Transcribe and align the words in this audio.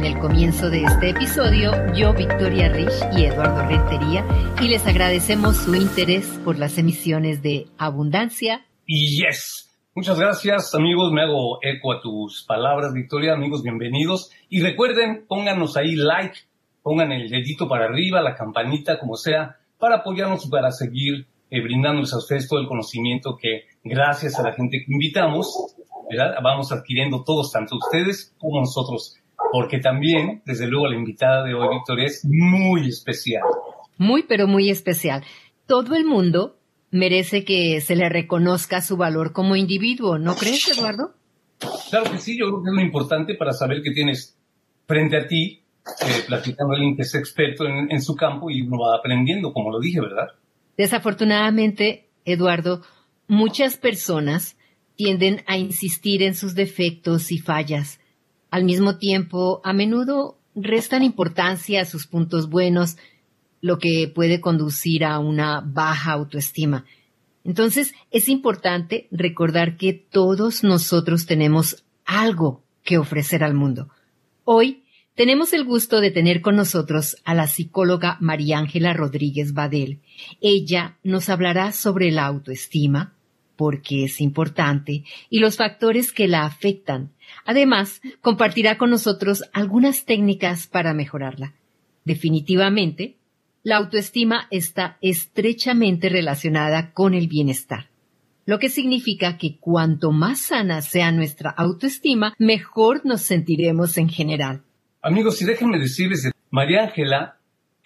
en 0.00 0.06
el 0.06 0.18
comienzo 0.18 0.70
de 0.70 0.82
este 0.82 1.10
episodio, 1.10 1.72
yo, 1.94 2.14
Victoria 2.14 2.70
Rich 2.70 3.18
y 3.18 3.24
Eduardo 3.24 3.68
Rentería, 3.68 4.24
y 4.62 4.68
les 4.68 4.86
agradecemos 4.86 5.58
su 5.58 5.74
interés 5.74 6.26
por 6.42 6.58
las 6.58 6.78
emisiones 6.78 7.42
de 7.42 7.66
Abundancia 7.76 8.64
y 8.86 9.22
Yes. 9.22 9.68
Muchas 9.94 10.18
gracias 10.18 10.74
amigos, 10.74 11.12
me 11.12 11.20
hago 11.20 11.58
eco 11.60 11.92
a 11.92 12.00
tus 12.00 12.46
palabras, 12.48 12.94
Victoria, 12.94 13.34
amigos, 13.34 13.62
bienvenidos. 13.62 14.30
Y 14.48 14.62
recuerden, 14.62 15.26
pónganos 15.28 15.76
ahí 15.76 15.96
like, 15.96 16.38
pongan 16.82 17.12
el 17.12 17.28
dedito 17.28 17.68
para 17.68 17.84
arriba, 17.84 18.22
la 18.22 18.34
campanita, 18.34 18.98
como 18.98 19.16
sea, 19.16 19.58
para 19.78 19.96
apoyarnos 19.96 20.46
y 20.46 20.48
para 20.48 20.70
seguir 20.70 21.26
eh, 21.50 21.60
brindándoles 21.60 22.14
a 22.14 22.18
ustedes 22.18 22.48
todo 22.48 22.60
el 22.60 22.68
conocimiento 22.68 23.36
que 23.38 23.64
gracias 23.84 24.38
a 24.38 24.42
la 24.44 24.54
gente 24.54 24.78
que 24.78 24.92
invitamos, 24.94 25.76
vamos 26.42 26.72
adquiriendo 26.72 27.22
todos, 27.22 27.52
tanto 27.52 27.76
ustedes 27.76 28.34
como 28.38 28.60
nosotros, 28.60 29.20
porque 29.52 29.78
también, 29.78 30.42
desde 30.44 30.66
luego, 30.66 30.88
la 30.88 30.96
invitada 30.96 31.44
de 31.44 31.54
hoy, 31.54 31.76
Victoria, 31.76 32.06
es 32.06 32.24
muy 32.24 32.88
especial. 32.88 33.42
Muy, 33.98 34.22
pero 34.22 34.46
muy 34.46 34.70
especial. 34.70 35.24
Todo 35.66 35.94
el 35.94 36.04
mundo 36.04 36.56
merece 36.90 37.44
que 37.44 37.80
se 37.80 37.96
le 37.96 38.08
reconozca 38.08 38.80
su 38.80 38.96
valor 38.96 39.32
como 39.32 39.56
individuo, 39.56 40.18
¿no 40.18 40.34
crees, 40.34 40.68
Eduardo? 40.68 41.14
Claro 41.90 42.10
que 42.10 42.18
sí, 42.18 42.38
yo 42.38 42.46
creo 42.46 42.62
que 42.62 42.70
es 42.70 42.74
lo 42.74 42.82
importante 42.82 43.34
para 43.34 43.52
saber 43.52 43.82
que 43.82 43.92
tienes 43.92 44.36
frente 44.86 45.16
a 45.16 45.26
ti, 45.26 45.62
eh, 45.86 46.24
platicando 46.26 46.74
alguien 46.74 46.96
que 46.96 47.02
es 47.02 47.14
experto 47.14 47.64
en, 47.66 47.90
en 47.90 48.02
su 48.02 48.16
campo 48.16 48.50
y 48.50 48.62
uno 48.62 48.78
va 48.78 48.96
aprendiendo, 48.98 49.52
como 49.52 49.70
lo 49.70 49.78
dije, 49.78 50.00
¿verdad? 50.00 50.28
Desafortunadamente, 50.76 52.08
Eduardo, 52.24 52.82
muchas 53.28 53.76
personas 53.76 54.56
tienden 54.96 55.42
a 55.46 55.56
insistir 55.56 56.22
en 56.22 56.34
sus 56.34 56.54
defectos 56.54 57.30
y 57.32 57.38
fallas. 57.38 57.99
Al 58.50 58.64
mismo 58.64 58.98
tiempo, 58.98 59.60
a 59.64 59.72
menudo 59.72 60.38
restan 60.54 61.02
importancia 61.02 61.82
a 61.82 61.84
sus 61.84 62.06
puntos 62.06 62.48
buenos, 62.48 62.96
lo 63.60 63.78
que 63.78 64.10
puede 64.12 64.40
conducir 64.40 65.04
a 65.04 65.18
una 65.18 65.60
baja 65.60 66.12
autoestima. 66.12 66.84
Entonces, 67.44 67.94
es 68.10 68.28
importante 68.28 69.08
recordar 69.10 69.76
que 69.76 69.92
todos 69.92 70.64
nosotros 70.64 71.26
tenemos 71.26 71.84
algo 72.04 72.62
que 72.82 72.98
ofrecer 72.98 73.44
al 73.44 73.54
mundo. 73.54 73.88
Hoy 74.44 74.82
tenemos 75.14 75.52
el 75.52 75.64
gusto 75.64 76.00
de 76.00 76.10
tener 76.10 76.40
con 76.40 76.56
nosotros 76.56 77.16
a 77.24 77.34
la 77.34 77.46
psicóloga 77.46 78.16
María 78.20 78.58
Ángela 78.58 78.94
Rodríguez 78.94 79.52
Badel. 79.52 80.00
Ella 80.40 80.98
nos 81.02 81.28
hablará 81.28 81.72
sobre 81.72 82.10
la 82.10 82.26
autoestima, 82.26 83.14
porque 83.60 84.04
es 84.04 84.22
importante, 84.22 85.04
y 85.28 85.38
los 85.38 85.58
factores 85.58 86.12
que 86.12 86.28
la 86.28 86.46
afectan. 86.46 87.10
Además, 87.44 88.00
compartirá 88.22 88.78
con 88.78 88.88
nosotros 88.88 89.44
algunas 89.52 90.06
técnicas 90.06 90.66
para 90.66 90.94
mejorarla. 90.94 91.52
Definitivamente, 92.06 93.18
la 93.62 93.76
autoestima 93.76 94.48
está 94.50 94.96
estrechamente 95.02 96.08
relacionada 96.08 96.94
con 96.94 97.12
el 97.12 97.28
bienestar, 97.28 97.90
lo 98.46 98.58
que 98.58 98.70
significa 98.70 99.36
que 99.36 99.58
cuanto 99.58 100.10
más 100.10 100.40
sana 100.40 100.80
sea 100.80 101.12
nuestra 101.12 101.50
autoestima, 101.50 102.32
mejor 102.38 103.04
nos 103.04 103.20
sentiremos 103.20 103.98
en 103.98 104.08
general. 104.08 104.62
Amigos, 105.02 105.42
y 105.42 105.44
déjenme 105.44 105.78
decirles, 105.78 106.30
María 106.48 106.84
Ángela 106.84 107.39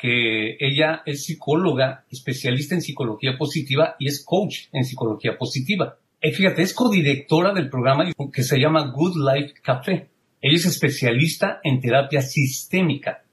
ella 0.06 1.02
es 1.06 1.24
psicóloga, 1.24 2.04
especialista 2.10 2.74
en 2.74 2.82
psicología 2.82 3.38
positiva 3.38 3.96
y 3.98 4.08
es 4.08 4.22
coach 4.24 4.68
en 4.72 4.84
psicología 4.84 5.38
positiva. 5.38 5.96
Y 6.20 6.32
fíjate, 6.32 6.62
es 6.62 6.74
codirectora 6.74 7.54
del 7.54 7.70
programa 7.70 8.04
que 8.32 8.42
se 8.42 8.58
llama 8.58 8.92
Good 8.94 9.16
Life 9.16 9.54
Café. 9.62 10.10
Ella 10.40 10.56
es 10.56 10.66
especialista 10.66 11.60
en 11.62 11.80
terapia 11.80 12.20
sistémica. 12.20 13.24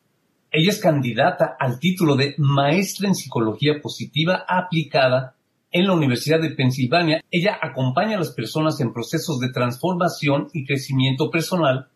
Ella 0.49 0.71
es 0.71 0.79
candidata 0.79 1.55
al 1.59 1.79
título 1.79 2.15
de 2.15 2.35
maestra 2.37 3.07
en 3.07 3.15
psicología 3.15 3.81
positiva 3.81 4.45
aplicada 4.47 5.35
en 5.71 5.87
la 5.87 5.93
Universidad 5.93 6.41
de 6.41 6.51
Pensilvania. 6.51 7.21
Ella 7.31 7.57
acompaña 7.61 8.15
a 8.15 8.19
las 8.19 8.31
personas 8.31 8.79
en 8.79 8.93
procesos 8.93 9.39
de 9.39 9.51
transformación 9.51 10.47
y 10.53 10.65
crecimiento 10.65 11.29
personal 11.29 11.87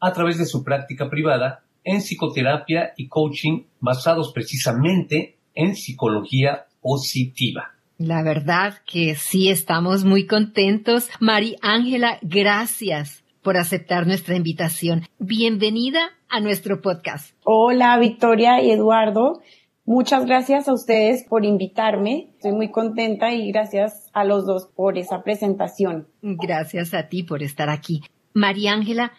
a 0.00 0.12
través 0.12 0.38
de 0.38 0.46
su 0.46 0.62
práctica 0.62 1.08
privada 1.10 1.64
en 1.84 2.00
psicoterapia 2.00 2.92
y 2.96 3.08
coaching 3.08 3.64
basados 3.80 4.32
precisamente 4.32 5.38
en 5.54 5.76
psicología 5.76 6.66
positiva. 6.80 7.74
La 7.98 8.22
verdad 8.22 8.78
que 8.86 9.14
sí 9.14 9.50
estamos 9.50 10.04
muy 10.04 10.26
contentos. 10.26 11.10
Mari 11.20 11.56
Ángela, 11.60 12.18
gracias 12.22 13.22
por 13.42 13.56
aceptar 13.56 14.06
nuestra 14.06 14.36
invitación. 14.36 15.02
Bienvenida 15.18 16.00
a 16.28 16.40
nuestro 16.40 16.80
podcast. 16.80 17.34
Hola 17.44 17.98
Victoria 17.98 18.62
y 18.62 18.70
Eduardo. 18.70 19.42
Muchas 19.84 20.24
gracias 20.24 20.68
a 20.68 20.72
ustedes 20.72 21.24
por 21.28 21.44
invitarme. 21.44 22.30
Estoy 22.36 22.52
muy 22.52 22.70
contenta 22.70 23.32
y 23.34 23.50
gracias 23.50 24.08
a 24.12 24.24
los 24.24 24.46
dos 24.46 24.68
por 24.74 24.98
esa 24.98 25.22
presentación. 25.22 26.06
Gracias 26.22 26.94
a 26.94 27.08
ti 27.08 27.22
por 27.22 27.42
estar 27.42 27.68
aquí. 27.68 28.02
María 28.32 28.72
Ángela, 28.72 29.12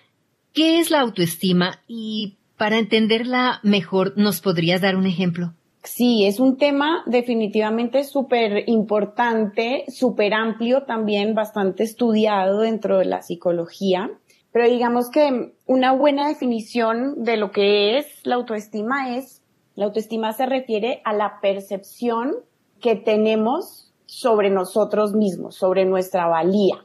¿qué 0.53 0.79
es 0.79 0.89
la 0.89 1.01
autoestima 1.01 1.81
y 1.87 2.37
para 2.61 2.77
entenderla 2.77 3.59
mejor, 3.63 4.13
¿nos 4.17 4.39
podrías 4.39 4.81
dar 4.81 4.95
un 4.95 5.07
ejemplo? 5.07 5.53
Sí, 5.81 6.27
es 6.27 6.39
un 6.39 6.57
tema 6.57 7.01
definitivamente 7.07 8.03
súper 8.03 8.69
importante, 8.69 9.83
súper 9.87 10.35
amplio 10.35 10.83
también, 10.83 11.33
bastante 11.33 11.81
estudiado 11.81 12.59
dentro 12.59 12.99
de 12.99 13.05
la 13.05 13.23
psicología. 13.23 14.11
Pero 14.51 14.69
digamos 14.69 15.09
que 15.09 15.55
una 15.65 15.91
buena 15.93 16.27
definición 16.27 17.23
de 17.23 17.37
lo 17.37 17.49
que 17.49 17.97
es 17.97 18.05
la 18.25 18.35
autoestima 18.35 19.17
es, 19.17 19.41
la 19.73 19.85
autoestima 19.85 20.31
se 20.33 20.45
refiere 20.45 21.01
a 21.03 21.13
la 21.13 21.39
percepción 21.41 22.35
que 22.79 22.95
tenemos 22.95 23.91
sobre 24.05 24.51
nosotros 24.51 25.13
mismos, 25.13 25.55
sobre 25.55 25.85
nuestra 25.85 26.27
valía, 26.27 26.75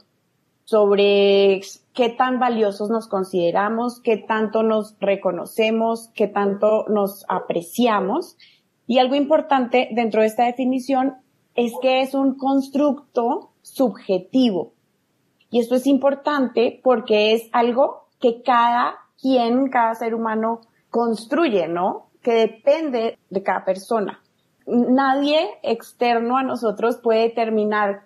sobre 0.67 1.61
qué 1.95 2.09
tan 2.09 2.41
valiosos 2.41 2.91
nos 2.91 3.07
consideramos, 3.07 4.01
qué 4.01 4.17
tanto 4.17 4.65
nos 4.65 4.97
reconocemos, 4.99 6.11
qué 6.13 6.27
tanto 6.27 6.87
nos 6.89 7.25
apreciamos. 7.29 8.37
Y 8.89 8.99
algo 8.99 9.15
importante 9.15 9.89
dentro 9.93 10.23
de 10.23 10.27
esta 10.27 10.45
definición 10.45 11.15
es 11.55 11.73
que 11.81 12.03
es 12.03 12.15
un 12.15 12.37
constructo 12.37 13.53
subjetivo. 13.63 14.73
Y 15.51 15.61
esto 15.61 15.77
es 15.77 15.87
importante 15.87 16.81
porque 16.83 17.33
es 17.33 17.49
algo 17.53 18.09
que 18.19 18.43
cada 18.43 18.97
quien, 19.21 19.71
cada 19.71 19.95
ser 19.95 20.17
humano 20.17 20.63
construye, 20.91 21.69
¿no? 21.69 22.09
Que 22.23 22.33
depende 22.33 23.19
de 23.31 23.43
cada 23.45 23.65
persona. 23.65 24.21
Nadie 24.67 25.49
externo 25.63 26.37
a 26.37 26.43
nosotros 26.43 26.99
puede 27.01 27.21
determinar 27.21 28.06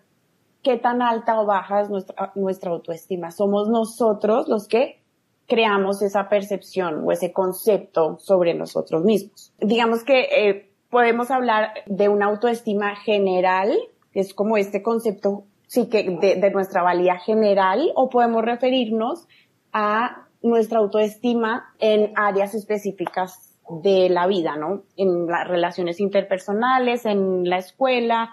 qué 0.62 0.76
tan 0.76 1.02
alta 1.02 1.40
o 1.40 1.46
baja 1.46 1.80
es 1.80 1.90
nuestra, 1.90 2.32
nuestra 2.34 2.70
autoestima. 2.70 3.30
Somos 3.30 3.68
nosotros 3.68 4.48
los 4.48 4.68
que 4.68 5.00
creamos 5.46 6.00
esa 6.02 6.28
percepción 6.28 7.02
o 7.04 7.12
ese 7.12 7.32
concepto 7.32 8.18
sobre 8.18 8.54
nosotros 8.54 9.04
mismos. 9.04 9.52
Digamos 9.58 10.04
que 10.04 10.20
eh, 10.20 10.70
podemos 10.90 11.30
hablar 11.30 11.72
de 11.86 12.08
una 12.08 12.26
autoestima 12.26 12.94
general, 12.96 13.76
que 14.12 14.20
es 14.20 14.32
como 14.32 14.56
este 14.56 14.82
concepto 14.82 15.44
sí 15.66 15.88
que 15.88 16.02
de, 16.02 16.36
de 16.36 16.50
nuestra 16.50 16.82
valía 16.82 17.18
general, 17.18 17.92
o 17.94 18.08
podemos 18.08 18.44
referirnos 18.44 19.28
a 19.72 20.26
nuestra 20.42 20.78
autoestima 20.78 21.72
en 21.78 22.12
áreas 22.16 22.54
específicas 22.54 23.56
de 23.82 24.08
la 24.08 24.26
vida, 24.26 24.56
¿no? 24.56 24.82
En 24.96 25.26
las 25.26 25.46
relaciones 25.46 26.00
interpersonales, 26.00 27.06
en 27.06 27.48
la 27.48 27.58
escuela, 27.58 28.30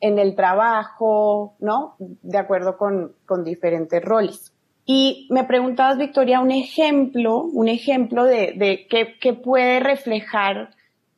en 0.00 0.18
el 0.18 0.34
trabajo, 0.34 1.54
¿no? 1.58 1.96
De 1.98 2.38
acuerdo 2.38 2.76
con, 2.76 3.14
con 3.26 3.44
diferentes 3.44 4.02
roles. 4.02 4.52
Y 4.88 5.26
me 5.30 5.42
preguntabas, 5.42 5.98
Victoria, 5.98 6.40
un 6.40 6.52
ejemplo, 6.52 7.42
un 7.42 7.68
ejemplo 7.68 8.22
de, 8.22 8.54
de 8.56 8.86
qué, 8.88 9.32
puede 9.34 9.80
reflejar 9.80 10.70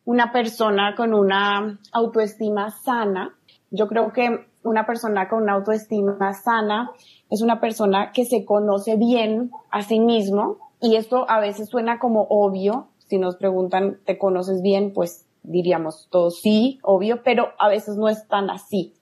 una 0.06 0.32
persona 0.32 0.94
con 0.96 1.12
una 1.12 1.78
autoestima 1.92 2.70
sana. 2.70 3.36
Yo 3.70 3.86
creo 3.86 4.14
que 4.14 4.46
una 4.62 4.86
persona 4.86 5.28
con 5.28 5.42
una 5.42 5.52
autoestima 5.52 6.32
sana 6.32 6.90
es 7.28 7.42
una 7.42 7.60
persona 7.60 8.10
que 8.12 8.24
se 8.24 8.46
conoce 8.46 8.96
bien 8.96 9.50
a 9.70 9.82
sí 9.82 10.00
mismo 10.00 10.56
y 10.80 10.96
esto 10.96 11.28
a 11.28 11.38
veces 11.38 11.68
suena 11.68 11.98
como 11.98 12.26
obvio. 12.30 12.88
Si 13.06 13.18
nos 13.18 13.36
preguntan, 13.36 13.98
¿te 14.06 14.16
conoces 14.16 14.62
bien? 14.62 14.94
Pues 14.94 15.26
diríamos 15.48 16.08
todo 16.10 16.30
sí, 16.30 16.78
obvio, 16.82 17.22
pero 17.22 17.48
a 17.58 17.68
veces 17.68 17.96
no 17.96 18.08
es 18.08 18.26
tan 18.28 18.50
así. 18.50 18.94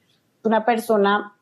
Una 0.42 0.64
persona 0.64 1.36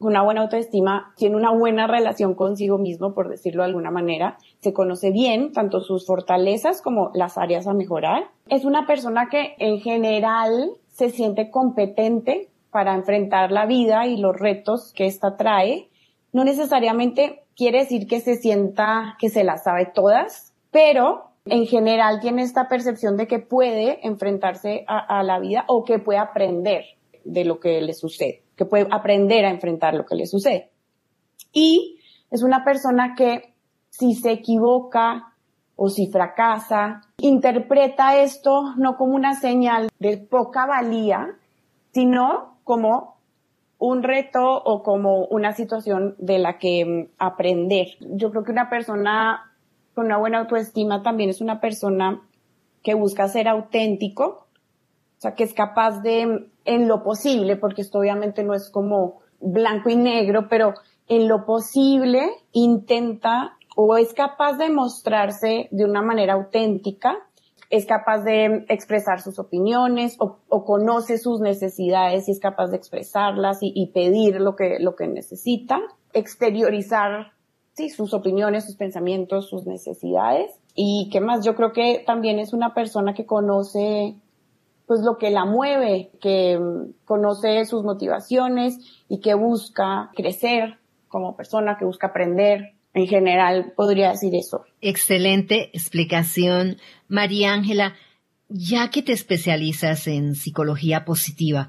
una 0.00 0.22
buena 0.22 0.42
autoestima 0.42 1.12
tiene 1.16 1.36
una 1.36 1.52
buena 1.52 1.86
relación 1.86 2.34
consigo 2.34 2.78
mismo, 2.78 3.14
por 3.14 3.28
decirlo 3.28 3.62
de 3.62 3.68
alguna 3.68 3.90
manera, 3.90 4.38
se 4.60 4.72
conoce 4.72 5.10
bien 5.10 5.52
tanto 5.52 5.80
sus 5.80 6.06
fortalezas 6.06 6.82
como 6.82 7.10
las 7.14 7.36
áreas 7.36 7.66
a 7.66 7.74
mejorar. 7.74 8.30
Es 8.48 8.64
una 8.64 8.86
persona 8.86 9.28
que 9.28 9.56
en 9.58 9.80
general 9.80 10.70
se 10.88 11.10
siente 11.10 11.50
competente 11.50 12.48
para 12.70 12.94
enfrentar 12.94 13.50
la 13.50 13.66
vida 13.66 14.06
y 14.06 14.18
los 14.18 14.36
retos 14.36 14.92
que 14.94 15.06
ésta 15.06 15.36
trae. 15.36 15.88
No 16.32 16.44
necesariamente 16.44 17.42
quiere 17.56 17.80
decir 17.80 18.06
que 18.06 18.20
se 18.20 18.36
sienta 18.36 19.16
que 19.18 19.30
se 19.30 19.42
las 19.42 19.64
sabe 19.64 19.86
todas, 19.86 20.54
pero 20.70 21.27
en 21.50 21.66
general 21.66 22.20
tiene 22.20 22.42
esta 22.42 22.68
percepción 22.68 23.16
de 23.16 23.26
que 23.26 23.38
puede 23.38 24.06
enfrentarse 24.06 24.84
a, 24.86 25.22
la 25.22 25.38
vida 25.38 25.64
o 25.68 25.84
que 25.84 25.98
puede 25.98 26.18
aprender 26.18 26.84
de 27.24 27.44
lo 27.44 27.60
que 27.60 27.80
le 27.80 27.94
sucede 27.94 28.42
que 28.58 28.66
puede 28.66 28.88
aprender 28.90 29.46
a 29.46 29.50
enfrentar 29.50 29.94
lo 29.94 30.04
que 30.04 30.16
le 30.16 30.26
sucede. 30.26 30.70
Y 31.52 32.00
es 32.30 32.42
una 32.42 32.64
persona 32.64 33.14
que 33.16 33.54
si 33.88 34.14
se 34.14 34.32
equivoca 34.32 35.32
o 35.76 35.88
si 35.88 36.08
fracasa, 36.08 37.02
interpreta 37.18 38.20
esto 38.20 38.74
no 38.76 38.96
como 38.96 39.14
una 39.14 39.34
señal 39.34 39.88
de 40.00 40.18
poca 40.18 40.66
valía, 40.66 41.36
sino 41.92 42.58
como 42.64 43.16
un 43.78 44.02
reto 44.02 44.44
o 44.44 44.82
como 44.82 45.24
una 45.26 45.52
situación 45.52 46.16
de 46.18 46.40
la 46.40 46.58
que 46.58 46.84
mm, 46.84 47.14
aprender. 47.18 47.86
Yo 48.00 48.32
creo 48.32 48.42
que 48.42 48.50
una 48.50 48.68
persona 48.68 49.47
con 49.98 50.06
una 50.06 50.18
buena 50.18 50.38
autoestima 50.38 51.02
también 51.02 51.28
es 51.28 51.40
una 51.40 51.60
persona 51.60 52.22
que 52.84 52.94
busca 52.94 53.26
ser 53.26 53.48
auténtico, 53.48 54.46
o 55.16 55.20
sea, 55.20 55.34
que 55.34 55.42
es 55.42 55.52
capaz 55.52 56.02
de, 56.02 56.46
en 56.64 56.86
lo 56.86 57.02
posible, 57.02 57.56
porque 57.56 57.82
esto 57.82 57.98
obviamente 57.98 58.44
no 58.44 58.54
es 58.54 58.70
como 58.70 59.22
blanco 59.40 59.90
y 59.90 59.96
negro, 59.96 60.46
pero 60.48 60.74
en 61.08 61.26
lo 61.26 61.44
posible 61.44 62.30
intenta 62.52 63.56
o 63.74 63.96
es 63.96 64.14
capaz 64.14 64.56
de 64.56 64.70
mostrarse 64.70 65.66
de 65.72 65.84
una 65.84 66.00
manera 66.00 66.34
auténtica, 66.34 67.16
es 67.68 67.84
capaz 67.84 68.22
de 68.22 68.66
expresar 68.68 69.20
sus 69.20 69.40
opiniones 69.40 70.16
o, 70.20 70.64
conoce 70.64 71.18
sus 71.18 71.40
necesidades 71.40 72.28
y 72.28 72.30
es 72.30 72.38
capaz 72.38 72.68
de 72.68 72.76
expresarlas 72.76 73.64
y, 73.64 73.72
y, 73.74 73.88
pedir 73.88 74.40
lo 74.40 74.54
que, 74.54 74.78
lo 74.78 74.94
que 74.94 75.08
necesita, 75.08 75.80
exteriorizar 76.12 77.32
sí, 77.78 77.88
sus 77.88 78.12
opiniones, 78.12 78.66
sus 78.66 78.74
pensamientos, 78.74 79.48
sus 79.48 79.64
necesidades. 79.64 80.50
Y 80.74 81.08
qué 81.10 81.20
más, 81.20 81.44
yo 81.44 81.54
creo 81.54 81.72
que 81.72 82.02
también 82.04 82.38
es 82.38 82.52
una 82.52 82.74
persona 82.74 83.14
que 83.14 83.24
conoce 83.24 84.16
pues 84.86 85.00
lo 85.00 85.18
que 85.18 85.30
la 85.30 85.44
mueve, 85.44 86.10
que 86.20 86.58
mm, 86.58 87.04
conoce 87.04 87.64
sus 87.66 87.84
motivaciones 87.84 88.78
y 89.08 89.20
que 89.20 89.34
busca 89.34 90.10
crecer 90.16 90.78
como 91.08 91.36
persona, 91.36 91.76
que 91.78 91.84
busca 91.84 92.08
aprender. 92.08 92.74
En 92.94 93.06
general, 93.06 93.74
podría 93.76 94.10
decir 94.10 94.34
eso. 94.34 94.64
Excelente 94.80 95.70
explicación, 95.72 96.78
María 97.06 97.52
Ángela. 97.52 97.94
Ya 98.48 98.88
que 98.90 99.02
te 99.02 99.12
especializas 99.12 100.08
en 100.08 100.34
psicología 100.34 101.04
positiva, 101.04 101.68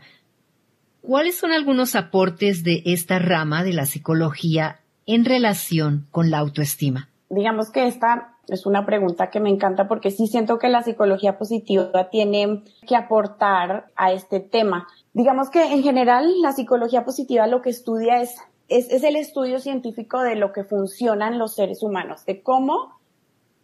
¿cuáles 1.02 1.36
son 1.36 1.52
algunos 1.52 1.96
aportes 1.96 2.64
de 2.64 2.82
esta 2.86 3.20
rama 3.20 3.66
de 3.66 3.74
la 3.74 3.86
psicología 3.86 4.80
en 5.10 5.26
relación 5.26 6.08
con 6.12 6.30
la 6.30 6.38
autoestima? 6.38 7.10
Digamos 7.30 7.72
que 7.72 7.88
esta 7.88 8.36
es 8.48 8.66
una 8.66 8.86
pregunta 8.86 9.30
que 9.30 9.40
me 9.40 9.50
encanta 9.50 9.88
porque 9.88 10.12
sí 10.12 10.28
siento 10.28 10.60
que 10.60 10.70
la 10.70 10.84
psicología 10.84 11.38
positiva 11.38 12.10
tiene 12.10 12.64
que 12.88 12.96
aportar 12.96 13.88
a 13.96 14.12
este 14.12 14.40
tema. 14.40 14.88
Digamos 15.14 15.50
que 15.50 15.74
en 15.74 15.84
general 15.84 16.42
la 16.42 16.52
psicología 16.52 17.06
positiva 17.06 17.48
lo 17.48 17.62
que 17.62 17.70
estudia 17.72 18.22
es, 18.22 18.36
es, 18.68 19.04
el 19.04 19.16
estudio 19.16 19.60
científico 19.60 20.22
de 20.22 20.36
lo 20.36 20.52
que 20.54 20.64
funcionan 20.64 21.40
los 21.40 21.56
seres 21.56 21.82
humanos, 21.82 22.26
de 22.26 22.42
cómo 22.44 23.00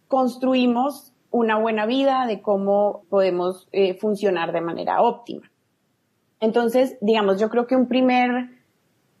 construimos 0.08 1.12
una 1.30 1.58
buena 1.58 1.86
vida, 1.86 2.26
de 2.26 2.40
cómo 2.42 3.04
podemos 3.08 3.68
eh, 3.72 3.94
funcionar 3.94 4.52
de 4.52 4.60
manera 4.60 5.02
óptima. 5.02 5.50
Entonces, 6.40 6.96
digamos, 7.00 7.40
yo 7.40 7.50
creo 7.50 7.66
que 7.66 7.76
un 7.76 7.88
primer 7.88 8.55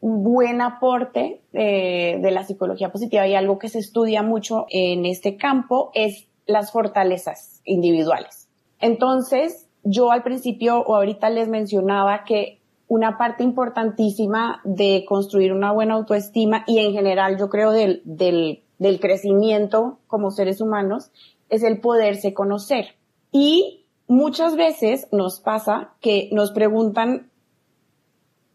buen 0.00 0.60
aporte 0.60 1.40
eh, 1.52 2.18
de 2.20 2.30
la 2.30 2.44
psicología 2.44 2.90
positiva 2.92 3.26
y 3.26 3.34
algo 3.34 3.58
que 3.58 3.68
se 3.68 3.78
estudia 3.78 4.22
mucho 4.22 4.66
en 4.70 5.06
este 5.06 5.36
campo 5.36 5.90
es 5.94 6.26
las 6.46 6.70
fortalezas 6.70 7.60
individuales. 7.64 8.48
Entonces, 8.78 9.66
yo 9.82 10.10
al 10.10 10.22
principio 10.22 10.80
o 10.80 10.96
ahorita 10.96 11.30
les 11.30 11.48
mencionaba 11.48 12.24
que 12.24 12.60
una 12.88 13.18
parte 13.18 13.42
importantísima 13.42 14.60
de 14.64 15.04
construir 15.08 15.52
una 15.52 15.72
buena 15.72 15.94
autoestima 15.94 16.64
y 16.66 16.78
en 16.78 16.92
general 16.92 17.36
yo 17.38 17.48
creo 17.48 17.72
del, 17.72 18.02
del, 18.04 18.62
del 18.78 19.00
crecimiento 19.00 19.98
como 20.06 20.30
seres 20.30 20.60
humanos 20.60 21.10
es 21.48 21.62
el 21.62 21.80
poderse 21.80 22.32
conocer. 22.32 22.94
Y 23.32 23.86
muchas 24.06 24.56
veces 24.56 25.08
nos 25.10 25.40
pasa 25.40 25.94
que 26.00 26.28
nos 26.32 26.52
preguntan 26.52 27.30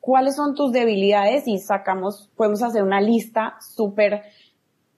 cuáles 0.01 0.35
son 0.35 0.55
tus 0.55 0.73
debilidades 0.73 1.47
y 1.47 1.59
sacamos, 1.59 2.29
podemos 2.35 2.61
hacer 2.63 2.83
una 2.83 2.99
lista 2.99 3.55
súper 3.61 4.23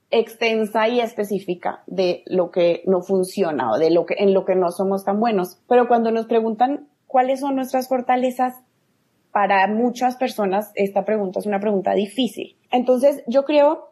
extensa 0.09 0.87
y 0.87 1.01
específica 1.01 1.83
de 1.87 2.23
lo 2.25 2.51
que 2.51 2.83
no 2.85 3.01
funciona 3.01 3.71
o 3.71 3.77
de 3.77 3.91
lo 3.91 4.05
que, 4.05 4.15
en 4.17 4.33
lo 4.33 4.45
que 4.45 4.55
no 4.55 4.71
somos 4.71 5.03
tan 5.03 5.19
buenos. 5.19 5.59
Pero 5.67 5.87
cuando 5.87 6.11
nos 6.11 6.25
preguntan 6.25 6.87
cuáles 7.05 7.41
son 7.41 7.55
nuestras 7.55 7.89
fortalezas, 7.89 8.55
para 9.31 9.67
muchas 9.67 10.15
personas 10.15 10.71
esta 10.75 11.05
pregunta 11.05 11.39
es 11.39 11.47
una 11.47 11.59
pregunta 11.59 11.93
difícil. 11.93 12.55
Entonces 12.71 13.23
yo 13.27 13.43
creo 13.43 13.89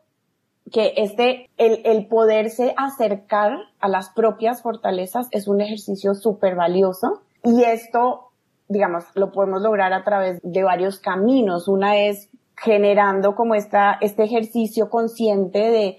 que 0.71 0.93
este, 0.97 1.49
el, 1.57 1.81
el 1.83 2.05
poderse 2.05 2.73
acercar 2.77 3.57
a 3.79 3.87
las 3.89 4.11
propias 4.11 4.61
fortalezas 4.61 5.27
es 5.31 5.47
un 5.47 5.59
ejercicio 5.59 6.13
súper 6.13 6.55
valioso 6.55 7.23
y 7.43 7.63
esto 7.63 8.30
digamos, 8.71 9.03
lo 9.15 9.31
podemos 9.31 9.61
lograr 9.61 9.93
a 9.93 10.03
través 10.03 10.39
de 10.43 10.63
varios 10.63 10.99
caminos. 10.99 11.67
Una 11.67 11.97
es 11.97 12.29
generando 12.55 13.35
como 13.35 13.55
esta, 13.55 13.97
este 14.01 14.23
ejercicio 14.23 14.89
consciente 14.89 15.59
de 15.59 15.97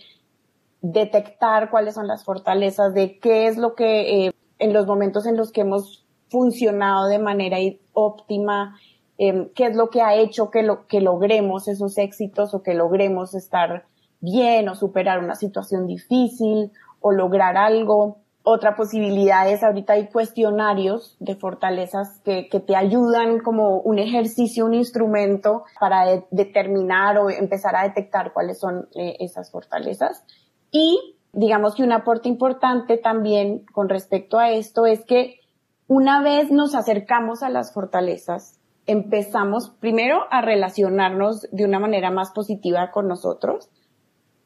detectar 0.80 1.70
cuáles 1.70 1.94
son 1.94 2.06
las 2.06 2.24
fortalezas, 2.24 2.94
de 2.94 3.18
qué 3.18 3.46
es 3.46 3.56
lo 3.56 3.74
que 3.74 4.26
eh, 4.26 4.32
en 4.58 4.72
los 4.72 4.86
momentos 4.86 5.26
en 5.26 5.36
los 5.36 5.52
que 5.52 5.62
hemos 5.62 6.04
funcionado 6.28 7.08
de 7.08 7.18
manera 7.18 7.58
óptima, 7.92 8.78
em, 9.18 9.50
qué 9.54 9.66
es 9.66 9.76
lo 9.76 9.90
que 9.90 10.02
ha 10.02 10.14
hecho 10.14 10.50
que, 10.50 10.62
lo, 10.62 10.86
que 10.86 11.00
logremos 11.00 11.68
esos 11.68 11.98
éxitos 11.98 12.54
o 12.54 12.62
que 12.62 12.74
logremos 12.74 13.34
estar 13.34 13.84
bien 14.20 14.68
o 14.68 14.74
superar 14.74 15.18
una 15.18 15.34
situación 15.34 15.86
difícil 15.86 16.72
o 17.00 17.12
lograr 17.12 17.56
algo. 17.56 18.21
Otra 18.44 18.74
posibilidad 18.74 19.48
es 19.48 19.62
ahorita 19.62 19.92
hay 19.92 20.08
cuestionarios 20.08 21.16
de 21.20 21.36
fortalezas 21.36 22.20
que, 22.24 22.48
que 22.48 22.58
te 22.58 22.74
ayudan 22.74 23.38
como 23.38 23.78
un 23.78 24.00
ejercicio, 24.00 24.66
un 24.66 24.74
instrumento 24.74 25.62
para 25.78 26.24
determinar 26.32 27.18
o 27.18 27.30
empezar 27.30 27.76
a 27.76 27.84
detectar 27.84 28.32
cuáles 28.32 28.58
son 28.58 28.88
eh, 28.96 29.16
esas 29.20 29.52
fortalezas. 29.52 30.24
Y 30.72 31.16
digamos 31.32 31.76
que 31.76 31.84
un 31.84 31.92
aporte 31.92 32.28
importante 32.28 32.98
también 32.98 33.64
con 33.72 33.88
respecto 33.88 34.38
a 34.38 34.50
esto 34.50 34.86
es 34.86 35.04
que 35.04 35.38
una 35.86 36.20
vez 36.22 36.50
nos 36.50 36.74
acercamos 36.74 37.44
a 37.44 37.48
las 37.48 37.72
fortalezas, 37.72 38.58
empezamos 38.86 39.70
primero 39.78 40.18
a 40.30 40.40
relacionarnos 40.40 41.42
de 41.52 41.64
una 41.64 41.78
manera 41.78 42.10
más 42.10 42.32
positiva 42.32 42.90
con 42.90 43.06
nosotros. 43.06 43.70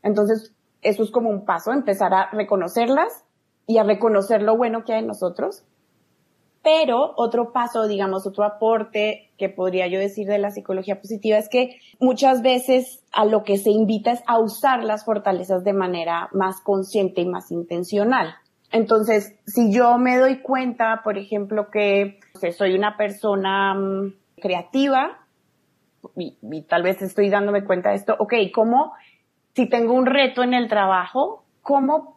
Entonces, 0.03 0.55
eso 0.83 1.03
es 1.03 1.11
como 1.11 1.31
un 1.31 1.47
paso, 1.47 1.73
empezar 1.73 2.12
a 2.12 2.31
reconocerlas 2.33 3.25
y 3.66 3.78
a 3.78 3.85
reconocer 3.85 4.42
lo 4.42 4.56
bueno 4.56 4.85
que 4.85 4.92
hay 4.92 5.00
en 5.00 5.08
nosotros. 5.08 5.64
Pero 6.62 7.12
otro 7.16 7.52
paso, 7.52 7.87
digamos, 7.87 8.26
otro 8.26 8.42
aporte 8.42 9.30
que 9.38 9.49
podría 9.49 9.87
yo 9.87 10.00
decir 10.00 10.26
de 10.26 10.38
la 10.38 10.50
psicología 10.50 11.00
positiva 11.00 11.38
es 11.38 11.49
que 11.49 11.78
muchas 12.00 12.42
veces 12.42 13.04
a 13.12 13.25
lo 13.25 13.44
que 13.44 13.56
se 13.56 13.70
invita 13.70 14.11
es 14.11 14.23
a 14.26 14.40
usar 14.40 14.82
las 14.82 15.04
fortalezas 15.04 15.62
de 15.62 15.73
manera 15.73 16.28
más 16.32 16.61
consciente 16.61 17.20
y 17.20 17.26
más 17.26 17.52
intencional. 17.52 18.35
Entonces, 18.73 19.37
si 19.46 19.73
yo 19.73 19.96
me 19.99 20.18
doy 20.18 20.42
cuenta, 20.42 21.02
por 21.04 21.18
ejemplo, 21.18 21.70
que 21.70 22.18
soy 22.56 22.75
una 22.75 22.96
persona 22.96 23.75
mm, 23.75 24.14
creativa 24.40 25.18
y, 26.16 26.37
y, 26.42 26.62
tal 26.62 26.82
vez 26.82 27.00
estoy 27.00 27.30
dándome 27.30 27.64
cuenta 27.64 27.90
de 27.90 27.96
esto, 27.96 28.16
ok, 28.18 28.35
¿cómo, 28.52 28.92
si 29.54 29.68
tengo 29.68 29.94
un 29.94 30.06
reto 30.06 30.42
en 30.42 30.52
el 30.52 30.68
trabajo, 30.68 31.44
cómo 31.62 32.15